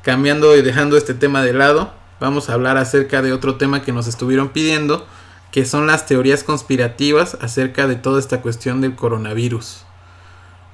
[0.01, 3.91] cambiando y dejando este tema de lado, vamos a hablar acerca de otro tema que
[3.91, 5.05] nos estuvieron pidiendo,
[5.51, 9.83] que son las teorías conspirativas acerca de toda esta cuestión del coronavirus.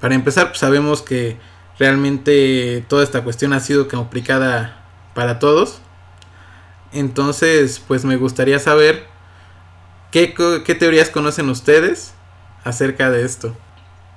[0.01, 1.37] Para empezar, pues sabemos que
[1.79, 5.79] realmente toda esta cuestión ha sido complicada para todos.
[6.91, 9.07] Entonces, pues me gustaría saber
[10.11, 10.27] qué,
[10.79, 12.13] teorías conocen ustedes
[12.63, 13.55] acerca de esto.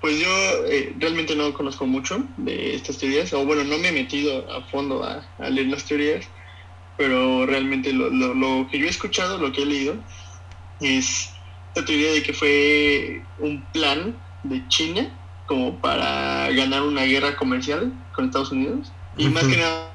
[0.01, 0.29] Pues yo
[0.67, 4.63] eh, realmente no conozco mucho de estas teorías, o bueno, no me he metido a
[4.67, 6.29] fondo a leer las teorías,
[6.99, 10.05] pero realmente lo, lo- lo que yo he escuchado, lo que he leído,
[10.81, 11.33] es
[11.75, 17.95] la teoría de que fue un plan de China como para ganar una guerra comercial
[18.13, 19.95] con Estados Unidos, y más que nada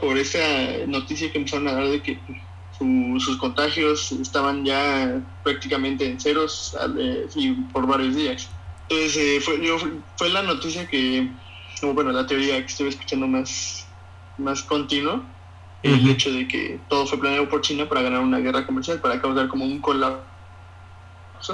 [0.00, 2.24] por esa noticia que empezaron a dar de que
[2.70, 8.50] su- sus contagios estaban ya prácticamente en ceros eh, y por varios días.
[8.88, 9.78] Entonces, eh, fue, yo,
[10.16, 11.36] fue la noticia que,
[11.82, 13.88] bueno, la teoría que estuve escuchando más,
[14.36, 15.37] más continuo,
[15.82, 19.20] el hecho de que todo fue planeado por China para ganar una guerra comercial, para
[19.20, 20.26] causar como un colapso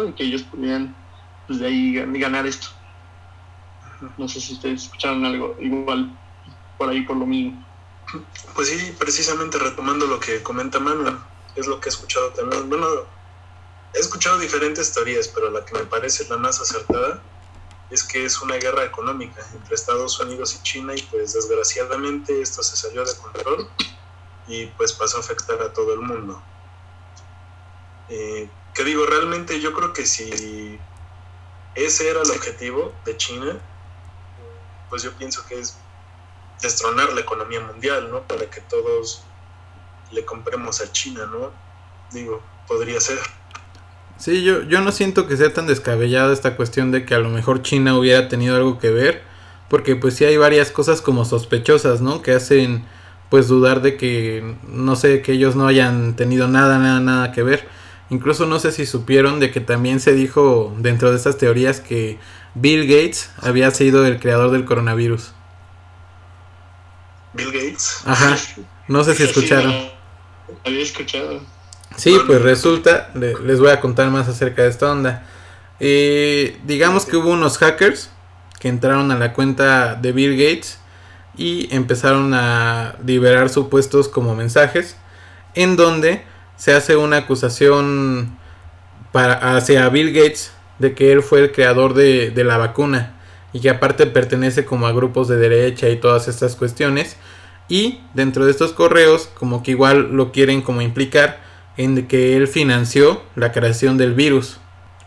[0.08, 0.96] y que ellos pudieran
[1.46, 2.68] pues, de ahí gan- ganar esto.
[4.16, 6.18] No sé si ustedes escucharon algo igual
[6.76, 7.64] por ahí por lo mismo.
[8.54, 11.18] Pues sí, precisamente retomando lo que comenta Manu,
[11.54, 12.68] es lo que he escuchado también.
[12.68, 12.86] Bueno,
[13.92, 17.22] he escuchado diferentes teorías, pero la que me parece la más acertada
[17.90, 22.62] es que es una guerra económica entre Estados Unidos y China y pues desgraciadamente esto
[22.62, 23.70] se salió de control
[24.46, 26.42] y pues pasó a afectar a todo el mundo.
[28.08, 30.78] Eh, que digo, realmente yo creo que si
[31.74, 33.58] ese era el objetivo de China,
[34.90, 35.76] pues yo pienso que es
[36.60, 38.22] destronar la economía mundial, ¿no?
[38.22, 39.22] Para que todos
[40.10, 41.52] le compremos a China, ¿no?
[42.12, 43.18] Digo, podría ser.
[44.16, 47.30] Sí, yo, yo no siento que sea tan descabellada esta cuestión de que a lo
[47.30, 49.22] mejor China hubiera tenido algo que ver,
[49.68, 52.22] porque pues sí hay varias cosas como sospechosas, ¿no?
[52.22, 52.86] Que hacen
[53.30, 57.42] pues dudar de que, no sé, que ellos no hayan tenido nada, nada, nada que
[57.42, 57.66] ver.
[58.10, 62.18] Incluso no sé si supieron de que también se dijo dentro de estas teorías que
[62.54, 65.32] Bill Gates había sido el creador del coronavirus.
[67.32, 68.02] Bill Gates.
[68.04, 68.36] Ajá,
[68.88, 69.72] no sé si sí, escucharon.
[69.72, 69.90] no
[70.64, 71.40] había escuchado.
[71.96, 75.26] Sí, pues resulta, le- les voy a contar más acerca de esta onda.
[75.80, 78.10] Eh, digamos que hubo unos hackers
[78.60, 80.78] que entraron a la cuenta de Bill Gates
[81.36, 84.96] y empezaron a liberar supuestos como mensajes
[85.54, 86.22] en donde
[86.56, 88.38] se hace una acusación
[89.12, 93.14] para, hacia Bill Gates de que él fue el creador de, de la vacuna
[93.52, 97.16] y que aparte pertenece como a grupos de derecha y todas estas cuestiones
[97.68, 101.40] y dentro de estos correos como que igual lo quieren como implicar
[101.76, 104.58] en que él financió la creación del virus.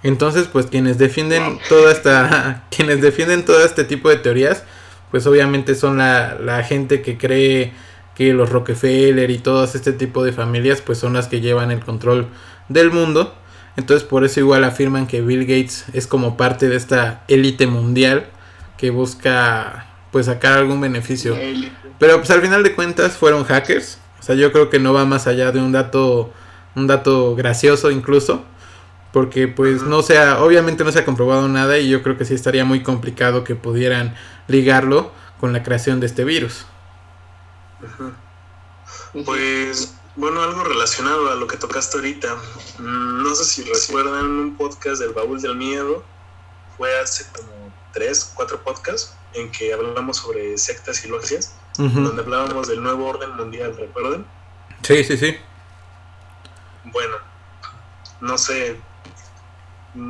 [0.03, 4.63] Entonces, pues quienes defienden toda esta quienes defienden todo este tipo de teorías,
[5.11, 7.73] pues obviamente son la, la gente que cree
[8.15, 11.81] que los Rockefeller y todas este tipo de familias pues son las que llevan el
[11.81, 12.27] control
[12.67, 13.35] del mundo.
[13.75, 18.25] Entonces, por eso igual afirman que Bill Gates es como parte de esta élite mundial
[18.75, 21.37] que busca pues sacar algún beneficio.
[21.99, 23.99] Pero pues al final de cuentas fueron hackers.
[24.19, 26.33] O sea, yo creo que no va más allá de un dato,
[26.75, 28.43] un dato gracioso incluso.
[29.13, 32.25] Porque pues no se ha, obviamente no se ha comprobado nada y yo creo que
[32.25, 34.15] sí estaría muy complicado que pudieran
[34.47, 36.65] ligarlo con la creación de este virus.
[39.25, 42.35] Pues, bueno, algo relacionado a lo que tocaste ahorita.
[42.79, 46.03] Mm, No sé si recuerdan un podcast del Baúl del Miedo.
[46.77, 49.13] Fue hace como tres, cuatro podcasts.
[49.33, 54.25] en que hablamos sobre sectas y logias, donde hablábamos del nuevo orden mundial, ¿recuerdan?
[54.81, 55.37] Sí, sí, sí.
[56.85, 57.17] Bueno,
[58.21, 58.79] no sé,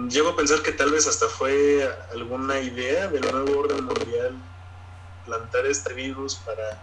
[0.10, 4.36] llego a pensar que tal vez hasta fue alguna idea del nuevo orden mundial
[5.26, 6.82] plantar este virus para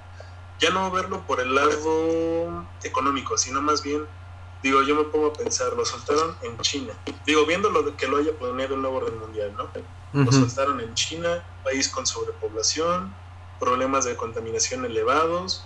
[0.60, 4.06] ya no verlo por el lado económico, sino más bien,
[4.62, 6.92] digo, yo me pongo a pensar, lo soltaron en China.
[7.26, 9.68] Digo, viendo lo de que lo haya planeado el nuevo orden mundial, ¿no?
[10.12, 13.14] Lo soltaron en China, país con sobrepoblación,
[13.58, 15.64] problemas de contaminación elevados.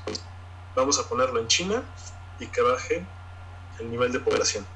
[0.74, 1.82] Vamos a ponerlo en China
[2.40, 3.06] y que baje
[3.78, 4.66] el nivel de población.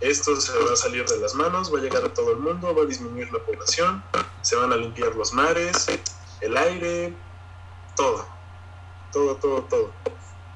[0.00, 2.74] Esto se va a salir de las manos, va a llegar a todo el mundo,
[2.74, 4.02] va a disminuir la población,
[4.40, 5.86] se van a limpiar los mares,
[6.40, 7.22] el aire,
[7.94, 8.26] todo,
[9.12, 9.94] todo, todo, todo.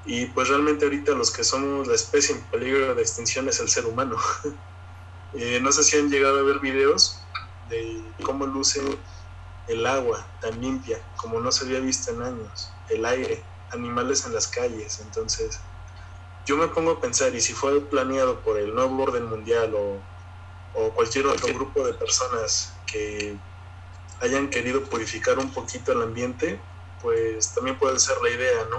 [0.07, 3.69] Y pues realmente ahorita los que somos la especie en peligro de extinción es el
[3.69, 4.19] ser humano.
[5.37, 7.27] Eh, no sé si han llegado a ver videos
[7.69, 8.81] de cómo luce
[9.67, 14.33] el agua tan limpia como no se había visto en años, el aire, animales en
[14.33, 15.01] las calles.
[15.01, 15.61] Entonces,
[16.47, 19.99] yo me pongo a pensar, y si fue planeado por el nuevo orden mundial o,
[20.75, 23.35] o cualquier otro grupo de personas que
[24.21, 26.59] hayan querido purificar un poquito el ambiente,
[27.03, 28.79] pues también puede ser la idea, ¿no?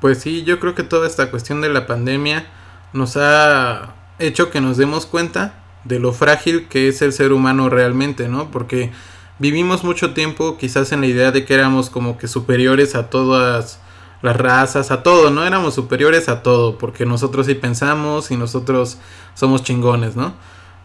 [0.00, 2.46] Pues sí, yo creo que toda esta cuestión de la pandemia
[2.92, 7.70] nos ha hecho que nos demos cuenta de lo frágil que es el ser humano
[7.70, 8.50] realmente, ¿no?
[8.50, 8.92] Porque
[9.38, 13.80] vivimos mucho tiempo quizás en la idea de que éramos como que superiores a todas
[14.26, 15.44] las razas, a todo, ¿no?
[15.44, 18.98] Éramos superiores a todo, porque nosotros sí pensamos y nosotros
[19.34, 20.34] somos chingones, ¿no?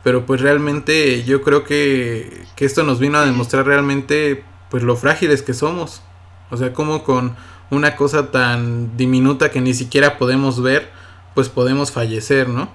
[0.03, 4.95] Pero pues realmente yo creo que, que esto nos vino a demostrar realmente pues lo
[4.95, 6.01] frágiles que somos.
[6.49, 7.35] O sea, como con
[7.69, 10.89] una cosa tan diminuta que ni siquiera podemos ver,
[11.35, 12.69] pues podemos fallecer, ¿no?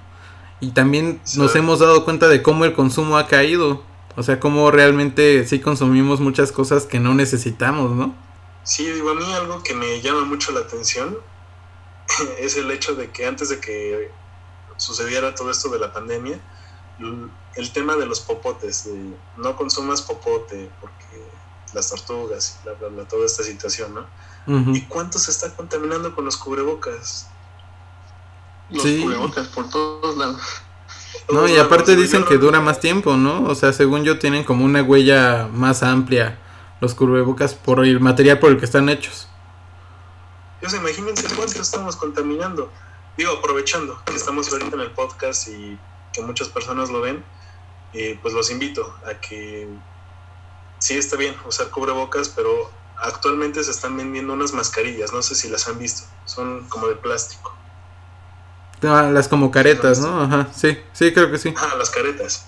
[0.60, 3.82] Y también nos hemos dado cuenta de cómo el consumo ha caído.
[4.16, 8.14] O sea, cómo realmente sí consumimos muchas cosas que no necesitamos, ¿no?
[8.66, 11.16] Sí, digo, a mí algo que me llama mucho la atención
[12.38, 14.10] es el hecho de que antes de que
[14.76, 16.38] sucediera todo esto de la pandemia,
[17.54, 21.22] el tema de los popotes, de no consumas popote porque
[21.74, 24.06] las tortugas, bla, bla, bla, toda esta situación, ¿no?
[24.74, 27.28] ¿Y cuánto se está contaminando con los cubrebocas?
[28.70, 30.42] Los cubrebocas por todos lados.
[31.30, 33.44] No, y aparte dicen que dura más tiempo, ¿no?
[33.44, 36.38] O sea, según yo tienen como una huella más amplia
[36.80, 39.28] los cubrebocas por el material por el que están hechos.
[40.60, 42.70] Dios, imagínense cuánto estamos contaminando.
[43.16, 45.78] Digo, aprovechando que estamos ahorita en el podcast y
[46.12, 47.24] que muchas personas lo ven,
[47.92, 49.68] eh, pues los invito a que
[50.78, 55.48] sí está bien usar cubrebocas, pero actualmente se están vendiendo unas mascarillas, no sé si
[55.48, 57.54] las han visto, son como de plástico.
[58.82, 60.22] Ah, las como caretas, ¿no?
[60.22, 61.54] Ajá, sí, sí, creo que sí.
[61.56, 62.46] Ah, las caretas.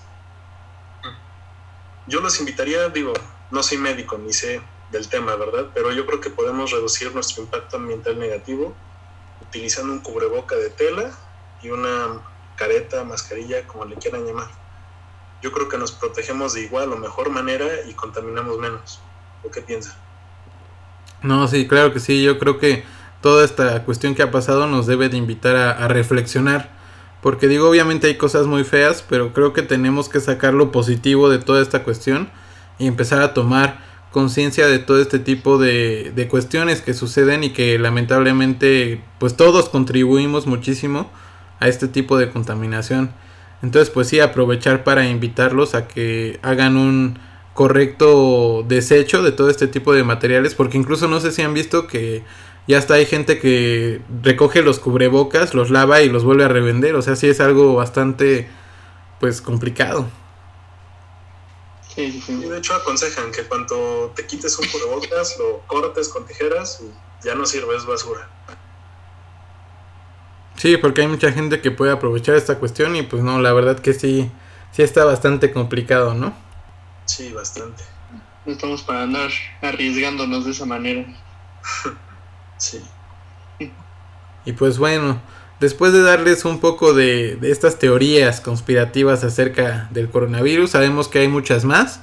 [2.05, 3.13] Yo los invitaría, digo,
[3.51, 5.67] no soy médico ni sé del tema, ¿verdad?
[5.73, 8.73] Pero yo creo que podemos reducir nuestro impacto ambiental negativo
[9.41, 11.11] utilizando un cubreboca de tela
[11.61, 12.21] y una
[12.55, 14.49] careta, mascarilla, como le quieran llamar.
[15.41, 18.99] Yo creo que nos protegemos de igual o mejor manera y contaminamos menos.
[19.43, 19.97] ¿O qué piensa?
[21.21, 22.21] No, sí, claro que sí.
[22.21, 22.83] Yo creo que
[23.21, 26.77] toda esta cuestión que ha pasado nos debe de invitar a, reflexionar.
[27.21, 31.29] Porque digo, obviamente hay cosas muy feas, pero creo que tenemos que sacar lo positivo
[31.29, 32.29] de toda esta cuestión
[32.79, 37.51] y empezar a tomar conciencia de todo este tipo de, de, cuestiones que suceden y
[37.51, 41.11] que lamentablemente pues todos contribuimos muchísimo
[41.59, 43.11] a este tipo de contaminación.
[43.61, 47.19] Entonces, pues sí, aprovechar para invitarlos a que hagan un
[47.53, 51.87] correcto desecho de todo este tipo de materiales, porque incluso no sé si han visto
[51.87, 52.23] que
[52.67, 56.95] ya hasta hay gente que recoge los cubrebocas, los lava y los vuelve a revender,
[56.95, 58.47] o sea, sí es algo bastante
[59.19, 60.07] pues complicado.
[61.99, 66.79] Sí, sí, de hecho aconsejan que cuando te quites un cubrebocas lo cortes con tijeras
[66.81, 68.29] y ya no sirve, es basura.
[70.55, 73.79] Sí, porque hay mucha gente que puede aprovechar esta cuestión y pues no, la verdad
[73.79, 74.31] que sí,
[74.71, 76.33] sí está bastante complicado, ¿no?
[77.03, 77.83] Sí, bastante.
[78.45, 79.29] No estamos para andar
[79.61, 81.05] arriesgándonos de esa manera.
[82.57, 82.81] sí.
[84.45, 85.21] Y pues bueno,
[85.59, 91.27] después de darles un poco de, estas teorías conspirativas acerca del coronavirus, sabemos que hay
[91.27, 92.01] muchas más.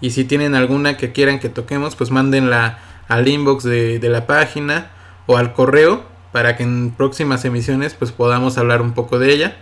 [0.00, 2.78] Y si tienen alguna que quieran que toquemos, pues mándenla
[3.08, 4.90] al inbox de, la página
[5.26, 9.56] o al correo para que en próximas emisiones pues podamos hablar un poco de ella.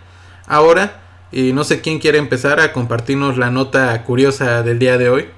[0.47, 5.09] Ahora, y no sé quién quiere empezar a compartirnos la nota curiosa del día de
[5.09, 5.29] hoy.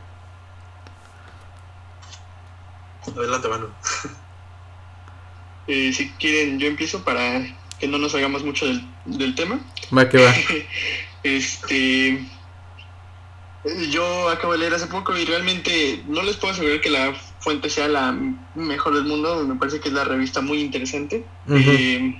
[3.15, 3.67] Adelante, Manu.
[5.67, 7.41] Eh, si quieren, yo empiezo para
[7.79, 9.59] que no nos hagamos mucho del, del tema.
[9.95, 10.33] Va que va.
[11.23, 12.25] este.
[13.89, 17.69] Yo acabo de leer hace poco y realmente no les puedo asegurar que la fuente
[17.69, 18.15] sea la
[18.53, 21.25] mejor del mundo, me parece que es la revista muy interesante.
[21.49, 22.15] Eh,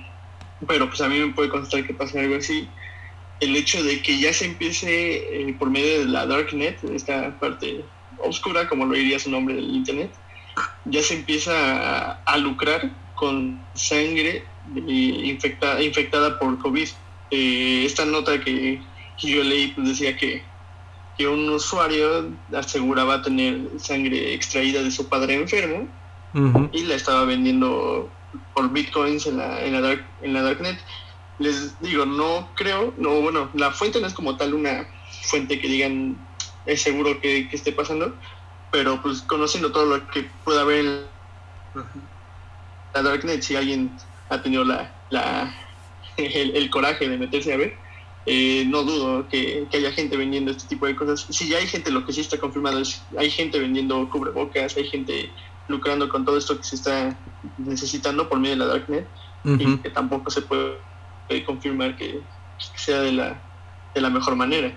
[0.66, 2.68] pero pues a mí me puede constar que pasa algo así.
[3.38, 7.84] El hecho de que ya se empiece eh, por medio de la Darknet, esta parte
[8.18, 10.10] oscura, como lo diría su nombre del Internet,
[10.84, 14.44] ya se empieza a, lucrar con sangre
[14.74, 16.88] infectada, infectada por COVID.
[17.30, 18.80] esta nota que,
[19.18, 20.42] yo leí pues decía que
[21.16, 25.88] que un usuario aseguraba tener sangre extraída de su padre enfermo
[26.72, 28.10] y la estaba vendiendo
[28.54, 30.78] por bitcoins en la, en la, dark, en la darknet.
[31.38, 34.86] Les digo, no creo, no, bueno, la fuente no es como tal una
[35.22, 36.18] fuente que digan
[36.66, 38.14] es seguro que, esté pasando,
[38.70, 41.00] pero pues conociendo todo lo que pueda haber en
[42.92, 43.90] la darknet, si alguien
[44.28, 45.54] ha tenido la, la
[46.16, 47.76] el coraje de meterse a ver,
[48.28, 51.26] eh, no dudo que, haya gente vendiendo este tipo de cosas.
[51.30, 54.88] Si ya hay gente, lo que sí está confirmado es hay gente vendiendo cubrebocas, hay
[54.88, 55.30] gente
[55.68, 57.16] lucrando con todo esto que se está
[57.56, 59.06] necesitando por medio de la Darknet
[59.44, 60.76] y que tampoco se puede
[61.44, 62.20] confirmar que,
[62.74, 63.40] sea de la,
[63.94, 64.72] de la mejor manera.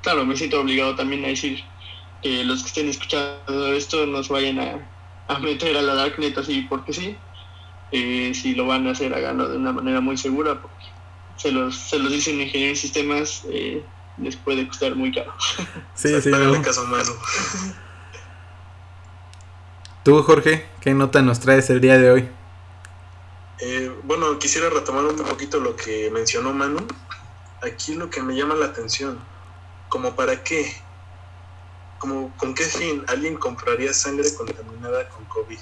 [0.00, 1.62] Claro, me siento obligado también a decir
[2.22, 4.91] que los que estén escuchando esto no se vayan a,
[5.36, 7.16] a meter a la Darknet así porque sí,
[7.92, 10.86] eh, si lo van a hacer, háganlo de una manera muy segura, porque
[11.36, 13.84] se los, se los dice un ingeniero en sistemas, eh,
[14.18, 15.32] les puede costar muy caro.
[15.94, 16.30] Sí, sí,
[16.62, 16.86] caso
[20.04, 22.28] Tú, Jorge, ¿qué nota nos traes el día de hoy?
[23.60, 26.84] Eh, bueno, quisiera retomar un poquito lo que mencionó Manu.
[27.62, 29.20] Aquí lo que me llama la atención,
[29.88, 30.74] como para qué,
[32.02, 35.58] como con qué fin alguien compraría sangre contaminada con COVID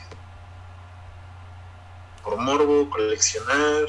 [2.24, 3.84] por morbo, coleccionar,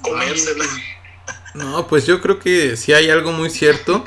[0.00, 0.64] comérsela.
[1.54, 4.02] No, pues yo creo que si hay algo muy cierto,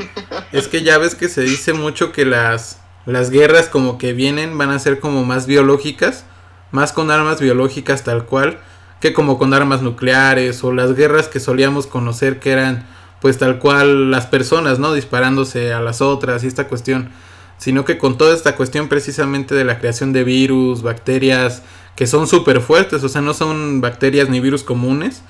[0.51, 4.57] es que ya ves que se dice mucho que las, las guerras como que vienen
[4.57, 6.25] van a ser como más biológicas,
[6.71, 8.59] más con armas biológicas tal cual,
[8.99, 12.85] que como con armas nucleares o las guerras que solíamos conocer que eran
[13.21, 14.93] pues tal cual las personas, ¿no?
[14.93, 17.09] Disparándose a las otras y esta cuestión,
[17.57, 21.63] sino que con toda esta cuestión precisamente de la creación de virus, bacterias,
[21.95, 25.23] que son súper fuertes, o sea, no son bacterias ni virus comunes.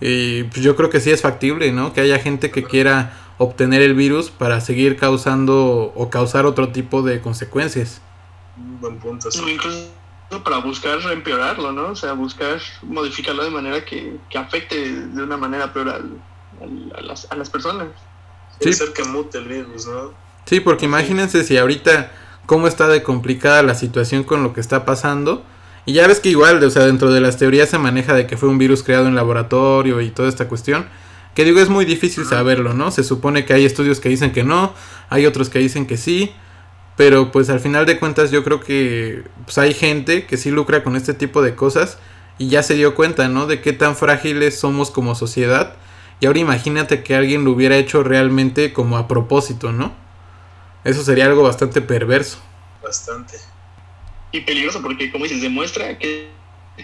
[0.00, 1.92] Y pues yo creo que sí es factible, ¿no?
[1.92, 7.02] Que haya gente que quiera obtener el virus para seguir causando o causar otro tipo
[7.02, 8.02] de consecuencias.
[8.80, 9.28] Buen punto.
[9.48, 9.88] Incluso
[10.44, 11.88] para buscar empeorarlo, ¿no?
[11.88, 16.04] O sea, buscar modificarlo de manera que, afecte de una manera peor
[16.96, 17.88] a, las, a las personas.
[18.60, 20.12] Ser que mute el virus, ¿no?
[20.44, 22.12] Sí, porque imagínense si ahorita
[22.46, 25.44] cómo está de complicada la situación con lo que está pasando
[25.84, 28.36] y ya ves que igual, o sea, dentro de las teorías se maneja de que
[28.36, 30.86] fue un virus creado en laboratorio y toda esta cuestión.
[31.34, 32.90] Que digo, es muy difícil saberlo, ¿no?
[32.90, 34.74] Se supone que hay estudios que dicen que no,
[35.08, 36.32] hay otros que dicen que sí.
[36.96, 40.84] Pero pues al final de cuentas yo creo que pues, hay gente que sí lucra
[40.84, 41.98] con este tipo de cosas
[42.38, 43.46] y ya se dio cuenta, ¿no?
[43.46, 45.74] De qué tan frágiles somos como sociedad.
[46.22, 49.92] Y ahora imagínate que alguien lo hubiera hecho realmente como a propósito, ¿no?
[50.84, 52.38] Eso sería algo bastante perverso.
[52.80, 53.38] Bastante
[54.32, 56.30] y peligroso porque, como dices, demuestra que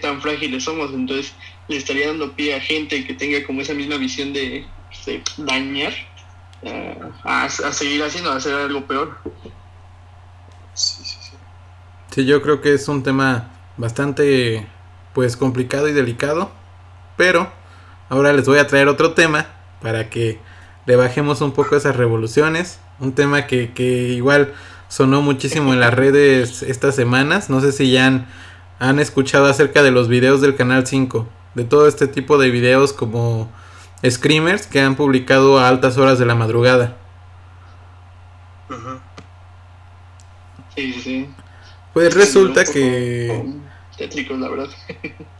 [0.01, 0.93] tan frágiles somos.
[0.93, 1.33] Entonces,
[1.67, 4.65] le estaría dando pie a gente que tenga como esa misma visión de,
[5.37, 5.93] dañar,
[7.23, 9.17] a, seguir haciendo, a hacer algo peor.
[10.73, 11.31] Sí, sí, sí.
[12.11, 14.67] Sí, yo creo que es un tema bastante,
[15.13, 16.51] pues, complicado y delicado.
[17.17, 17.51] Pero,
[18.09, 19.47] ahora les voy a traer otro tema
[19.81, 20.39] para que
[20.85, 22.79] le bajemos un poco esas revoluciones.
[22.99, 24.53] Un tema que, que igual
[24.87, 27.49] sonó muchísimo en las redes estas semanas.
[27.49, 28.27] No sé si ya han,
[28.79, 31.27] han escuchado acerca de los videos del Canal 5.
[31.55, 33.49] De todo este tipo de videos como
[34.07, 36.97] screamers que han publicado a altas horas de la madrugada.
[40.75, 41.29] Sí, sí.
[41.93, 43.45] Pues resulta que...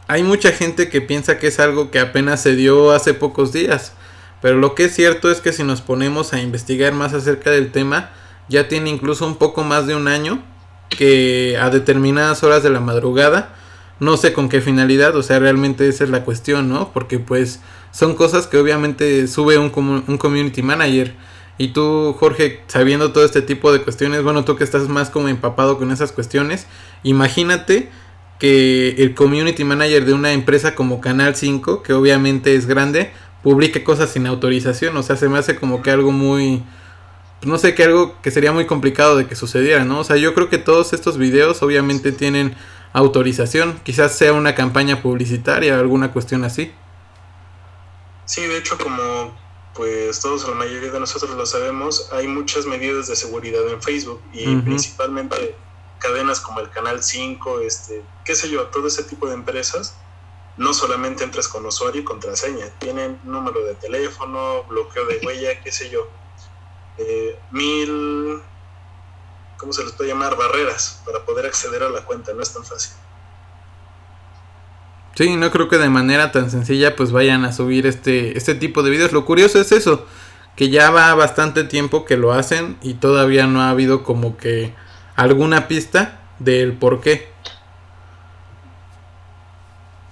[0.08, 3.92] hay mucha gente que piensa que es algo que apenas se dio hace pocos días.
[4.42, 7.70] Pero lo que es cierto es que si nos ponemos a investigar más acerca del
[7.70, 8.10] tema,
[8.48, 10.42] ya tiene incluso un poco más de un año
[10.88, 13.54] que a determinadas horas de la madrugada,
[14.00, 16.92] no sé con qué finalidad, o sea, realmente esa es la cuestión, ¿no?
[16.92, 17.60] Porque pues
[17.92, 19.70] son cosas que obviamente sube un,
[20.06, 21.14] un community manager.
[21.58, 25.28] Y tú, Jorge, sabiendo todo este tipo de cuestiones, bueno, tú que estás más como
[25.28, 26.66] empapado con esas cuestiones,
[27.02, 27.90] imagínate
[28.40, 33.12] que el community manager de una empresa como Canal 5, que obviamente es grande,
[33.44, 34.96] publique cosas sin autorización.
[34.96, 36.64] O sea, se me hace como que algo muy,
[37.42, 40.00] no sé, que algo que sería muy complicado de que sucediera, ¿no?
[40.00, 42.56] O sea, yo creo que todos estos videos obviamente tienen
[42.92, 46.72] autorización, quizás sea una campaña publicitaria, alguna cuestión así.
[48.24, 49.38] Sí, de hecho, como
[49.74, 54.20] pues todos, la mayoría de nosotros lo sabemos, hay muchas medidas de seguridad en Facebook
[54.32, 55.54] y principalmente
[56.00, 59.96] cadenas como el Canal 5, este, qué sé yo, todo ese tipo de empresas,
[60.56, 65.70] no solamente entras con usuario y contraseña, tienen número de teléfono, bloqueo de huella, qué
[65.70, 66.08] sé yo,
[66.98, 68.42] eh, mil,
[69.56, 70.36] ¿cómo se les puede llamar?
[70.36, 72.92] Barreras para poder acceder a la cuenta, no es tan fácil.
[75.14, 78.82] Sí, no creo que de manera tan sencilla pues vayan a subir este, este tipo
[78.82, 79.12] de videos.
[79.12, 80.06] Lo curioso es eso,
[80.56, 84.74] que ya va bastante tiempo que lo hacen y todavía no ha habido como que
[85.20, 87.28] alguna pista del por qué.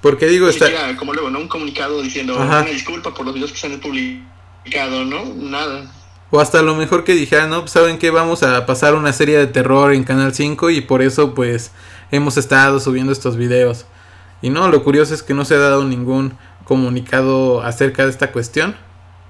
[0.02, 0.68] Porque digo, está...
[0.96, 1.40] como luego, ¿no?
[1.40, 5.24] Un comunicado diciendo una disculpa por los videos que se han publicado, ¿no?
[5.34, 5.90] Nada.
[6.30, 9.38] O hasta lo mejor que dijeran, no, pues saben que vamos a pasar una serie
[9.38, 11.72] de terror en Canal 5 y por eso pues
[12.11, 13.86] hemos estado subiendo estos videos.
[14.42, 18.30] Y no, lo curioso es que no se ha dado ningún comunicado acerca de esta
[18.30, 18.76] cuestión.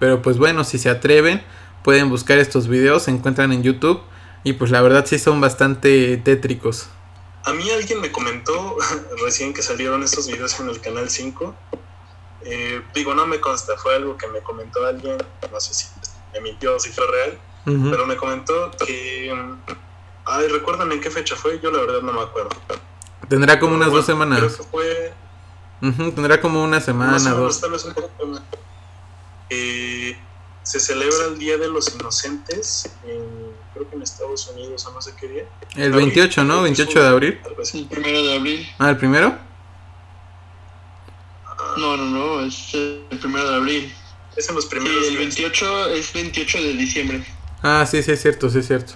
[0.00, 1.40] Pero pues bueno, si se atreven,
[1.84, 4.00] pueden buscar estos videos, se encuentran en YouTube.
[4.44, 6.88] Y pues la verdad sí son bastante tétricos.
[7.44, 8.76] A mí alguien me comentó
[9.24, 11.54] recién que salieron estos videos en el canal 5.
[12.42, 15.18] Eh, digo, no me consta, fue algo que me comentó alguien,
[15.50, 15.86] no sé si
[16.32, 17.38] me mintió, si fue real,
[17.90, 19.34] pero me comentó que...
[20.24, 22.50] Ay, recuérdame en qué fecha fue, yo la verdad no me acuerdo.
[23.28, 24.38] Tendrá como unas dos semanas.
[24.38, 25.12] Creo que fue.
[26.14, 27.62] tendrá como una semana, dos.
[29.50, 30.18] Eh,
[30.62, 33.47] se celebra el Día de los Inocentes, en,
[33.78, 35.44] creo que en Estados Unidos o no sé qué día.
[35.76, 36.62] El 28, ¿no?
[36.62, 37.40] 28 de abril.
[37.74, 38.68] El primero de abril.
[38.78, 39.38] Ah, ¿el primero?
[41.76, 43.94] No, no, no, es el primero de abril.
[44.36, 45.06] Es en los primeros.
[45.06, 47.24] Sí, el 28 es 28 de diciembre.
[47.62, 48.94] Ah, sí, sí, es cierto, sí, es cierto.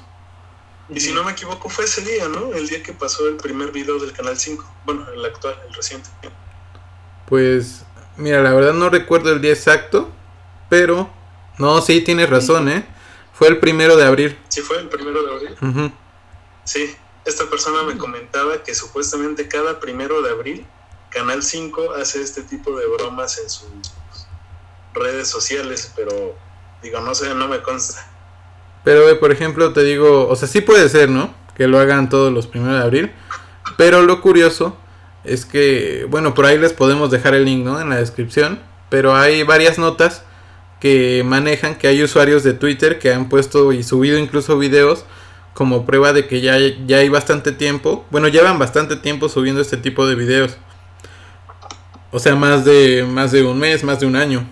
[0.88, 2.52] Y si no me equivoco, fue ese día, ¿no?
[2.52, 4.64] El día que pasó el primer video del Canal 5.
[4.84, 6.10] Bueno, el actual, el reciente.
[7.26, 7.84] Pues,
[8.16, 10.10] mira, la verdad no recuerdo el día exacto,
[10.68, 11.10] pero...
[11.58, 12.84] No, sí, tienes razón, ¿eh?
[13.43, 14.38] Fue el primero de abril.
[14.47, 15.93] Sí, fue el primero de abril.
[16.62, 20.66] Sí, esta persona me comentaba que supuestamente cada primero de abril
[21.11, 23.68] Canal 5 hace este tipo de bromas en sus
[24.95, 26.36] redes sociales, pero
[26.84, 28.09] digo, no sé, no me consta.
[28.84, 31.34] Pero, por ejemplo, te digo, o sea, sí puede ser, ¿no?
[31.57, 33.12] Que lo hagan todos los primeros de abril.
[33.76, 34.76] Pero lo curioso
[35.24, 37.80] es que, bueno, por ahí les podemos dejar el link, ¿no?
[37.80, 38.62] En la descripción.
[38.88, 40.22] Pero hay varias notas
[40.82, 45.04] que manejan que hay usuarios de Twitter que han puesto y subido incluso videos
[45.54, 48.04] como prueba de que ya, ya hay bastante tiempo.
[48.10, 50.56] Bueno, llevan bastante tiempo subiendo este tipo de videos.
[52.10, 54.44] O sea, más de, más de un mes, más de un año.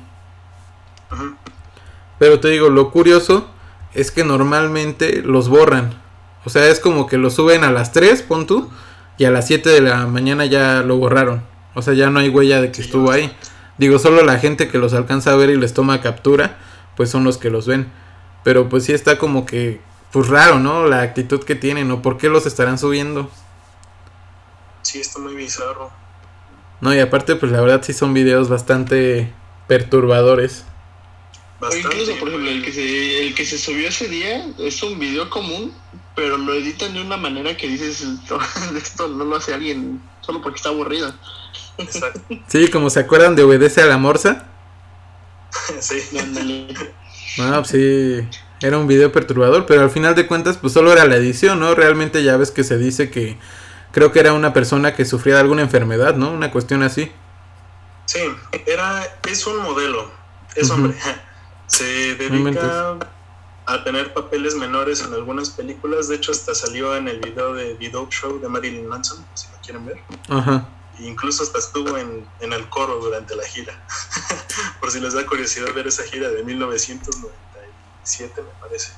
[2.21, 3.51] Pero te digo, lo curioso
[3.93, 6.01] es que normalmente los borran.
[6.45, 8.71] O sea, es como que lo suben a las 3, pon tú,
[9.19, 11.43] y a las 7 de la mañana ya lo borraron.
[11.75, 13.35] O sea, ya no hay huella de que estuvo ahí.
[13.81, 16.59] Digo, solo la gente que los alcanza a ver y les toma captura,
[16.99, 17.91] pues son los que los ven.
[18.45, 19.81] Pero pues sí está como que,
[20.13, 20.85] pues raro, ¿no?
[20.85, 23.31] La actitud que tienen, o por qué los estarán subiendo.
[24.83, 25.91] Sí, está muy bizarro.
[26.83, 29.33] No, y aparte, pues la verdad sí son videos bastante
[29.67, 30.67] perturbadores.
[31.61, 34.99] O incluso, por ejemplo, el que, se, el que se subió ese día es un
[34.99, 35.73] video común,
[36.15, 38.07] pero lo editan de una manera que dices,
[38.77, 41.13] esto no lo hace alguien solo porque está aburrido.
[41.79, 42.21] Exacto.
[42.49, 44.47] Sí, como se acuerdan de Obedece a la Morsa.
[45.81, 45.97] sí.
[47.39, 48.29] No, pues sí,
[48.61, 51.75] era un video perturbador, pero al final de cuentas, pues solo era la edición, ¿no?
[51.75, 53.39] Realmente ya ves que se dice que
[53.93, 56.31] creo que era una persona que sufría de alguna enfermedad, ¿no?
[56.31, 57.11] Una cuestión así.
[58.07, 58.21] Sí,
[58.67, 60.11] era, es un modelo,
[60.57, 60.97] es hombre.
[61.69, 62.97] Se dedica
[63.67, 66.09] a tener papeles menores en algunas películas.
[66.09, 69.87] De hecho, hasta salió en el video de The Show de Marilyn Manson, si quieren
[69.87, 70.01] ver.
[70.29, 70.69] Ajá.
[70.99, 73.73] Incluso hasta estuvo en, el coro durante la gira.
[74.81, 78.93] Por si les da curiosidad ver esa gira de 1997, me parece.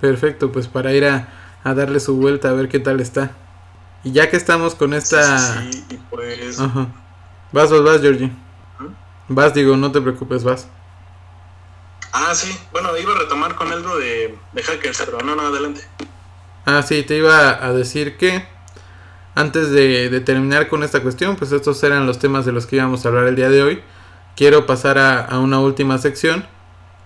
[0.00, 1.28] Perfecto, pues para ir a,
[1.64, 3.32] darle su vuelta a ver qué tal está.
[4.04, 5.38] Y ya que estamos con esta...
[5.38, 6.60] Sí, y pues...
[6.60, 6.88] Ajá.
[7.52, 8.26] Vas, vas, vas, Georgie.
[8.78, 8.92] ¿Mm?
[9.28, 10.68] Vas, digo, no te preocupes, vas.
[12.12, 12.56] Ah, sí.
[12.70, 15.80] Bueno, iba a retomar con algo de, de hackers, pero no, no, adelante.
[16.66, 18.46] Ah, sí, te iba a decir que
[19.34, 23.04] antes de, terminar con esta cuestión, pues estos eran los temas de los que íbamos
[23.04, 23.80] a hablar el día de hoy.
[24.36, 26.44] Quiero pasar a, a una última sección,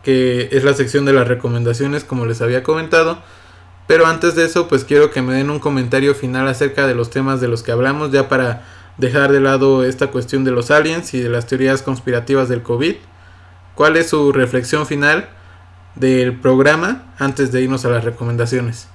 [0.02, 3.22] que es la sección de las recomendaciones, como les había comentado.
[3.86, 7.08] Pero antes de eso, pues quiero que me den un comentario final acerca de los
[7.08, 8.64] temas de los que hablamos, ya para
[8.98, 12.96] dejar de lado esta cuestión de los aliens y de las teorías conspirativas del COVID.
[13.74, 15.28] ¿Cuál es su reflexión final
[15.94, 18.88] del programa antes de irnos a las recomendaciones?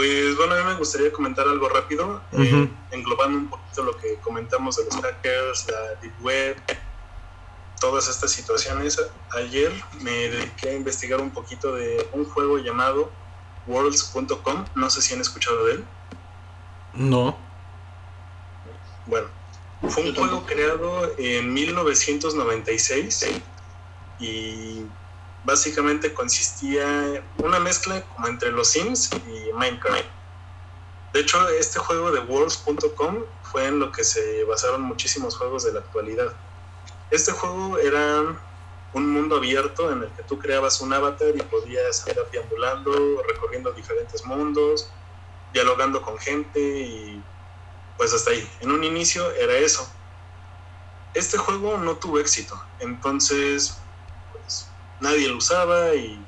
[0.00, 4.16] Pues bueno, a mí me gustaría comentar algo rápido, eh, englobando un poquito lo que
[4.22, 6.56] comentamos de los hackers, la Deep Web,
[7.78, 8.98] todas estas situaciones,
[9.36, 9.70] ayer
[10.00, 13.10] me dediqué a investigar un poquito de un juego llamado
[13.66, 14.64] worlds.com.
[14.74, 15.84] No sé si han escuchado de él.
[16.94, 17.36] No.
[19.04, 19.28] Bueno,
[19.86, 23.26] fue un juego creado en 1996
[24.18, 24.82] y
[25.44, 30.04] básicamente consistía una mezcla como entre los Sims y Minecraft.
[31.12, 35.72] De hecho, este juego de worlds.com fue en lo que se basaron muchísimos juegos de
[35.72, 36.32] la actualidad.
[37.10, 38.22] Este juego era
[38.92, 43.72] un mundo abierto en el que tú creabas un avatar y podías ir deambulando, recorriendo
[43.72, 44.88] diferentes mundos,
[45.52, 47.22] dialogando con gente y
[47.96, 48.48] pues hasta ahí.
[48.60, 49.88] En un inicio era eso.
[51.14, 53.79] Este juego no tuvo éxito, entonces
[55.00, 56.24] nadie lo usaba y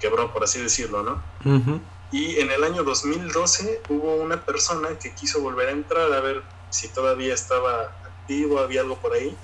[0.00, 1.22] quebró, por así decirlo, ¿no?
[2.10, 6.42] Y en el año 2012 hubo una persona que quiso volver a entrar a ver
[6.70, 9.36] si todavía estaba activo, había algo por ahí,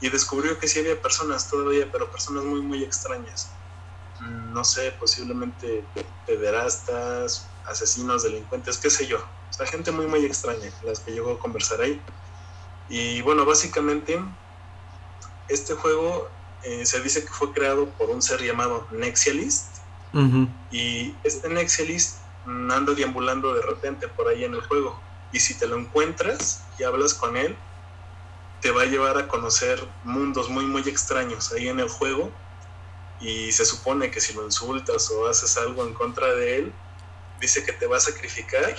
[0.00, 3.50] y descubrió que sí había personas todavía, pero personas muy, muy extrañas.
[4.20, 5.84] Mm, no sé, posiblemente
[6.26, 9.18] pederastas, asesinos, delincuentes, qué sé yo.
[9.18, 12.00] O sea, gente muy, muy extraña, las que llegó a conversar ahí.
[12.88, 14.20] Y bueno, básicamente,
[15.48, 19.78] este juego eh, se dice que fue creado por un ser llamado Nexialist.
[20.70, 24.98] Y este Nexialist anda deambulando de repente por ahí en el juego.
[25.32, 27.56] Y si te lo encuentras y hablas con él,
[28.60, 32.32] te va a llevar a conocer mundos muy, muy extraños ahí en el juego.
[33.20, 36.72] Y se supone que si lo insultas o haces algo en contra de él,
[37.40, 38.74] dice que te va a sacrificar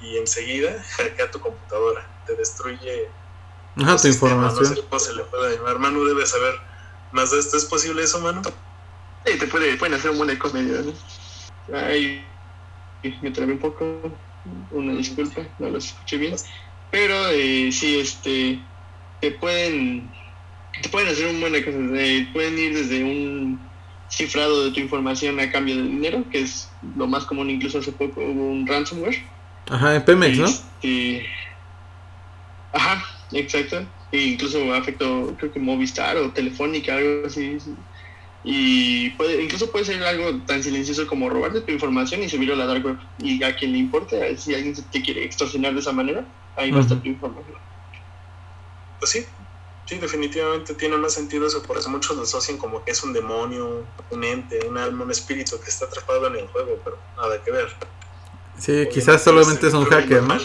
[0.00, 3.08] y enseguida hackea tu computadora, te destruye
[3.76, 4.62] Ajá, tu información.
[4.62, 5.78] No sé cómo se le puede llamar.
[5.78, 6.54] Manu debe saber
[7.12, 7.56] más de esto.
[7.56, 8.42] ¿Es posible eso, Manu?
[9.24, 11.76] Sí, te puede, pueden hacer un buen eco medio, ¿no?
[11.76, 12.24] Ay,
[13.22, 14.12] me trabé un poco.
[14.70, 16.36] Una disculpa, no lo escuché bien.
[16.90, 18.60] Pero eh, sí, este,
[19.20, 20.08] te pueden,
[20.80, 21.70] te pueden hacer un buen eco.
[22.32, 23.60] pueden ir desde un
[24.08, 27.50] cifrado de tu información a cambio de dinero, que es lo más común.
[27.50, 29.24] Incluso hace poco hubo un ransomware.
[29.68, 30.46] Ajá, en Pemex, ¿no?
[30.46, 31.26] Este,
[32.72, 33.84] ajá, exacto.
[34.12, 37.58] E incluso afectó, creo que Movistar o Telefónica, algo así.
[38.44, 42.56] Y puede, incluso puede ser algo tan silencioso como robarte tu información y subirlo a
[42.56, 42.98] la dark web.
[43.18, 46.24] Y a quien le importe, si alguien te quiere extorsionar de esa manera,
[46.56, 47.58] ahí va a estar tu información.
[49.00, 49.26] Pues sí,
[49.86, 51.62] sí, definitivamente tiene más sentido eso.
[51.62, 55.10] Por eso muchos lo asocian como que es un demonio, un ente, un alma, un
[55.10, 57.74] espíritu que está atrapado en el juego, pero nada que ver.
[58.58, 60.38] Sí, quizás solamente es un hacker, ¿no?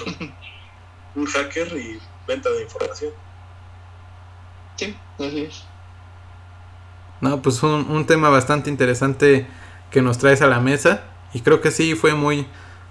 [1.13, 3.11] Un hacker y venta de información.
[5.21, 5.63] Sí, así es.
[7.21, 9.45] No, pues un, un tema bastante interesante
[9.91, 11.03] que nos traes a la mesa.
[11.33, 12.47] Y creo que sí fue muy,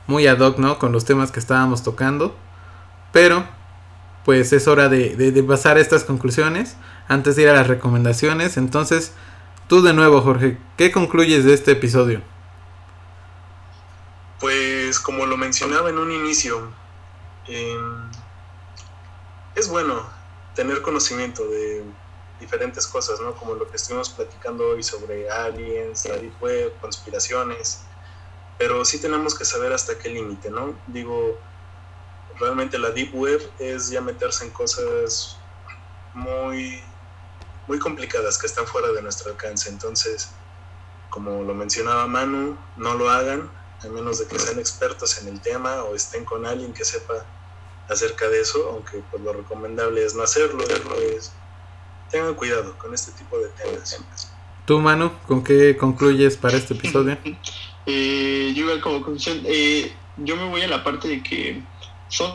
[0.06, 0.78] muy ad hoc, ¿no?
[0.78, 2.36] Con los temas que estábamos tocando.
[3.12, 3.44] Pero,
[4.24, 6.76] pues es hora de, de, de pasar a estas conclusiones.
[7.08, 8.56] Antes de ir a las recomendaciones.
[8.56, 9.12] Entonces,
[9.66, 12.22] tú de nuevo, Jorge, ¿qué concluyes de este episodio?
[14.38, 16.70] Pues como lo mencionaba en un inicio,
[17.48, 17.76] eh,
[19.56, 20.20] es bueno
[20.54, 21.84] tener conocimiento de
[22.40, 23.36] diferentes cosas, ¿no?
[23.36, 27.82] Como lo que estuvimos platicando hoy sobre aliens, la deep web, conspiraciones,
[28.58, 30.74] pero sí tenemos que saber hasta qué límite, ¿no?
[30.86, 31.38] Digo,
[32.38, 35.36] realmente la deep web es ya meterse en cosas
[36.14, 36.82] muy,
[37.68, 40.30] muy complicadas que están fuera de nuestro alcance, entonces,
[41.10, 43.50] como lo mencionaba Manu, no lo hagan,
[43.82, 47.24] a menos de que sean expertos en el tema o estén con alguien que sepa
[47.88, 51.32] acerca de eso, aunque pues lo recomendable es no hacerlo, es
[52.10, 54.32] tengan cuidado con este tipo de temas.
[54.66, 57.18] Tú, Manu, ¿con qué concluyes para este episodio?
[57.86, 61.62] eh, yo como conclusión, eh, yo me voy a la parte de que
[62.08, 62.34] son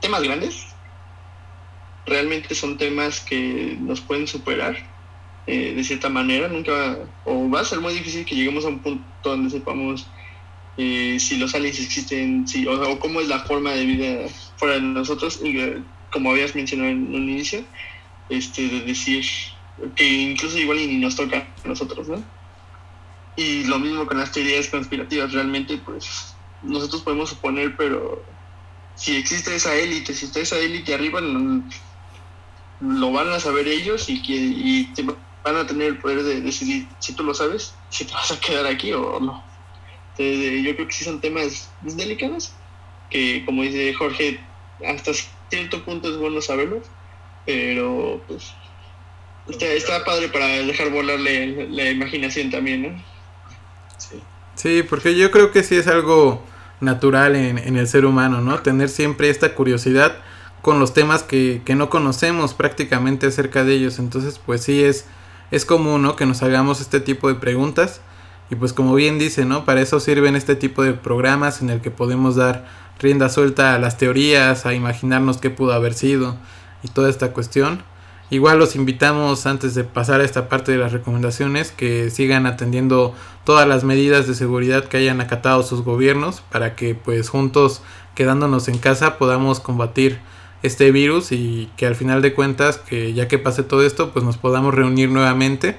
[0.00, 0.66] temas grandes,
[2.06, 4.76] realmente son temas que nos pueden superar
[5.46, 8.78] eh, de cierta manera, nunca, o va a ser muy difícil que lleguemos a un
[8.80, 10.06] punto donde sepamos
[10.76, 14.74] eh, si los aliens existen, si, o, o, cómo es la forma de vida fuera
[14.74, 15.54] de nosotros, y,
[16.10, 17.64] como habías mencionado en un inicio,
[18.28, 19.24] este, de decir
[19.96, 22.22] que incluso igual ni nos toca a nosotros, ¿no?
[23.36, 28.22] Y lo mismo con las teorías conspirativas, realmente pues nosotros podemos suponer, pero
[28.94, 31.20] si existe esa élite, si está esa élite arriba,
[32.80, 36.40] lo, van a saber ellos y, que, y te van a tener el poder de
[36.40, 39.42] decidir si tú lo sabes, si te vas a quedar aquí o no.
[40.16, 42.52] Entonces, yo creo que sí son temas delicados,
[43.10, 44.40] que como dice Jorge,
[44.86, 45.12] hasta
[45.50, 46.86] cierto punto es bueno saberlos,
[47.46, 48.54] pero pues
[49.48, 53.04] está, padre para dejar volar la, imaginación también, ¿no?
[53.98, 54.20] Sí.
[54.54, 56.42] sí, porque yo creo que sí es algo
[56.80, 58.60] natural en, en, el ser humano, ¿no?
[58.60, 60.16] Tener siempre esta curiosidad
[60.62, 63.98] con los temas que, que no conocemos prácticamente acerca de ellos.
[63.98, 65.06] Entonces, pues sí es,
[65.50, 66.16] es común, ¿no?
[66.16, 68.00] Que nos hagamos este tipo de preguntas.
[68.50, 69.64] Y pues como bien dice, ¿no?
[69.64, 72.66] Para eso sirven este tipo de programas en el que podemos dar
[72.98, 76.36] rienda suelta a las teorías, a imaginarnos qué pudo haber sido
[76.84, 77.82] y toda esta cuestión.
[78.30, 83.14] Igual los invitamos antes de pasar a esta parte de las recomendaciones que sigan atendiendo
[83.44, 87.82] todas las medidas de seguridad que hayan acatado sus gobiernos para que pues juntos
[88.14, 90.20] quedándonos en casa podamos combatir
[90.62, 94.24] este virus y que al final de cuentas que ya que pase todo esto pues
[94.24, 95.78] nos podamos reunir nuevamente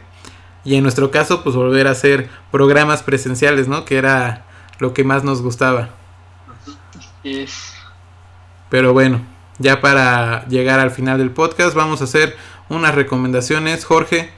[0.64, 3.86] y en nuestro caso pues volver a hacer programas presenciales, ¿no?
[3.86, 4.46] Que era
[4.80, 5.90] lo que más nos gustaba.
[8.70, 9.22] Pero bueno,
[9.60, 12.36] ya para llegar al final del podcast vamos a hacer
[12.70, 13.86] unas recomendaciones.
[13.86, 14.32] Jorge,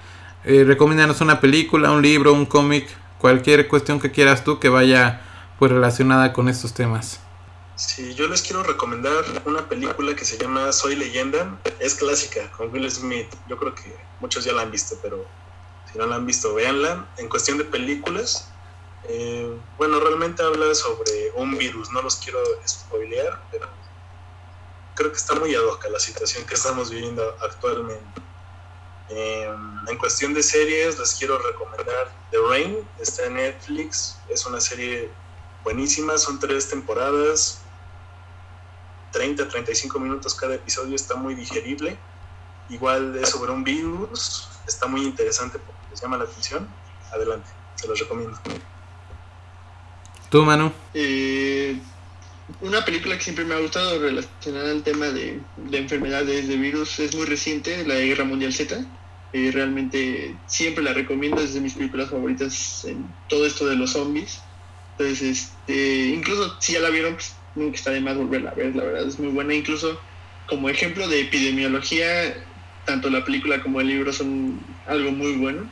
[0.43, 2.87] eh, recomiéndanos una película, un libro, un cómic,
[3.17, 5.21] cualquier cuestión que quieras tú que vaya
[5.59, 7.19] pues relacionada con estos temas.
[7.75, 11.59] Sí, yo les quiero recomendar una película que se llama Soy leyenda.
[11.79, 13.27] Es clásica, con Will Smith.
[13.47, 15.25] Yo creo que muchos ya la han visto, pero
[15.91, 17.05] si no la han visto, véanla.
[17.17, 18.49] En cuestión de películas,
[19.07, 21.91] eh, bueno, realmente habla sobre un virus.
[21.91, 23.67] No los quiero spoilear, pero
[24.97, 28.21] creo que está muy ad hoc la situación que estamos viviendo actualmente.
[29.09, 32.77] Em, en cuestión de series, les quiero recomendar The Rain.
[32.99, 34.17] Está en Netflix.
[34.27, 35.09] Es una serie
[35.63, 36.17] buenísima.
[36.17, 37.61] Son tres temporadas
[39.11, 41.97] 30, 35 minutos cada episodio, está muy digerible.
[42.69, 46.67] Igual es sobre un virus, está muy interesante porque les llama la atención.
[47.11, 48.37] Adelante, se los recomiendo.
[50.29, 50.71] ¿Tú, Manu?
[50.93, 51.81] Eh,
[52.61, 55.39] una película que siempre me ha gustado relacionada al tema de,
[55.71, 58.85] enfermedades, de virus, es muy reciente, la de Guerra Mundial Z.
[59.33, 63.91] Eh, realmente siempre la recomiendo, es de mis películas favoritas en todo esto de los
[63.91, 64.41] zombies.
[64.97, 68.75] Entonces, este, incluso si ya la vieron, pues, nunca está de más volverla a ver,
[68.75, 69.53] la verdad es muy buena.
[69.53, 69.99] Incluso
[70.47, 72.33] como ejemplo de epidemiología,
[72.85, 75.69] tanto la película como el libro son algo muy bueno.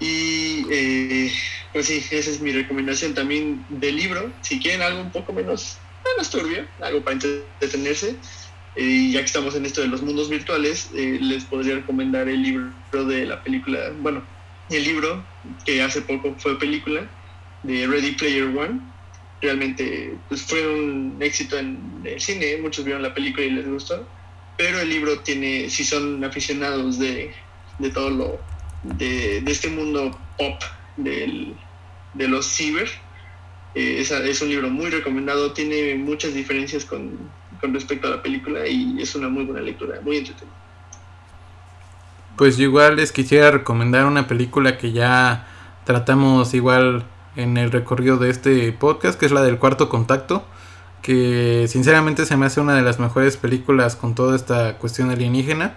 [0.00, 1.32] Y eh,
[1.72, 4.30] pues sí, esa es mi recomendación también del libro.
[4.42, 5.78] Si quieren algo un poco menos,
[6.12, 8.16] menos turbio, algo para entretenerse,
[8.76, 12.42] y ya que estamos en esto de los mundos virtuales, eh, les podría recomendar el
[12.42, 14.22] libro de la película, bueno,
[14.70, 15.24] el libro
[15.64, 17.08] que hace poco fue película
[17.62, 18.80] de Ready Player One.
[19.40, 24.06] Realmente pues, fue un éxito en el cine, muchos vieron la película y les gustó,
[24.56, 27.32] pero el libro tiene, si son aficionados de,
[27.78, 28.40] de todo lo,
[28.82, 30.60] de, este mundo pop
[30.96, 31.54] del,
[32.14, 32.88] de los ciber,
[33.76, 37.18] eh, es, es, un libro muy recomendado, tiene muchas diferencias con,
[37.60, 40.56] con respecto a la película y es una muy buena lectura, muy entretenida.
[42.38, 45.46] Pues yo igual les quisiera recomendar una película que ya
[45.84, 47.04] tratamos igual
[47.36, 50.46] en el recorrido de este podcast, que es la del cuarto contacto,
[51.02, 55.76] que sinceramente se me hace una de las mejores películas con toda esta cuestión alienígena.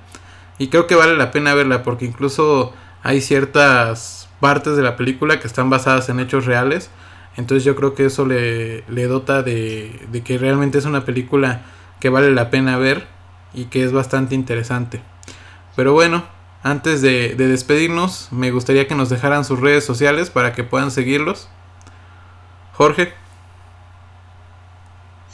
[0.57, 2.73] Y creo que vale la pena verla porque incluso
[3.03, 6.89] hay ciertas partes de la película que están basadas en hechos reales.
[7.39, 11.61] Entonces yo creo que eso le, le dota de, de que realmente es una película
[11.99, 13.07] que vale la pena ver
[13.53, 15.01] y que es bastante interesante.
[15.75, 16.23] Pero bueno,
[16.61, 21.47] antes de, despedirnos, me gustaría que nos dejaran sus redes sociales para que puedan seguirlos.
[22.73, 23.13] Jorge.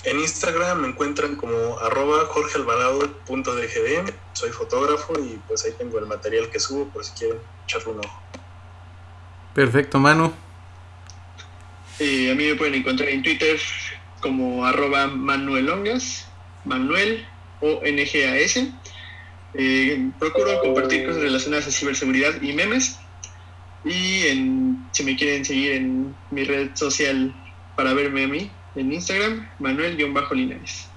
[0.03, 4.13] En Instagram me encuentran como arroba jorgealvarado.dgd.
[4.33, 7.99] Soy fotógrafo y pues ahí tengo el material que subo por si quieren echarle un
[8.05, 8.21] ojo.
[9.55, 10.31] Perfecto, Manu.
[11.99, 13.57] Eh, a mí me pueden encontrar en Twitter
[14.19, 15.69] como arroba Manuel
[16.65, 17.25] Manuel
[17.61, 18.67] o NGAS.
[19.53, 22.99] Eh, procuro compartir cosas relacionadas a ciberseguridad y memes.
[23.85, 27.33] Y en, si me quieren seguir en mi red social
[27.75, 30.87] para verme a mí, en Instagram, Manuel-Linares.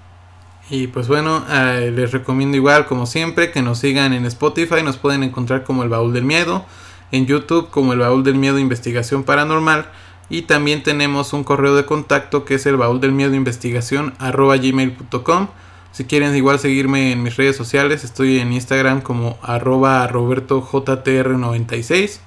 [0.71, 4.83] Y pues bueno, eh, les recomiendo igual, como siempre, que nos sigan en Spotify.
[4.83, 6.67] Nos pueden encontrar como el Baúl del Miedo.
[7.11, 9.91] En YouTube como el Baúl del Miedo Investigación Paranormal.
[10.31, 15.49] Y también tenemos un correo de contacto que es el baúl del miedo investigación gmail.com.
[15.93, 22.21] Si quieren igual seguirme en mis redes sociales, estoy en Instagram como arroba robertojtr96.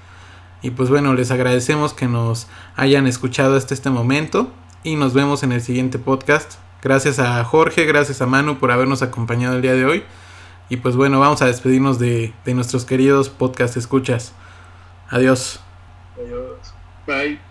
[0.63, 4.51] Y pues bueno, les agradecemos que nos hayan escuchado hasta este momento
[4.83, 6.55] y nos vemos en el siguiente podcast.
[6.81, 10.03] Gracias a Jorge, gracias a Manu por habernos acompañado el día de hoy.
[10.69, 14.33] Y pues bueno, vamos a despedirnos de, de nuestros queridos podcast escuchas.
[15.09, 15.59] Adiós.
[16.17, 16.73] Adiós.
[17.05, 17.50] Bye.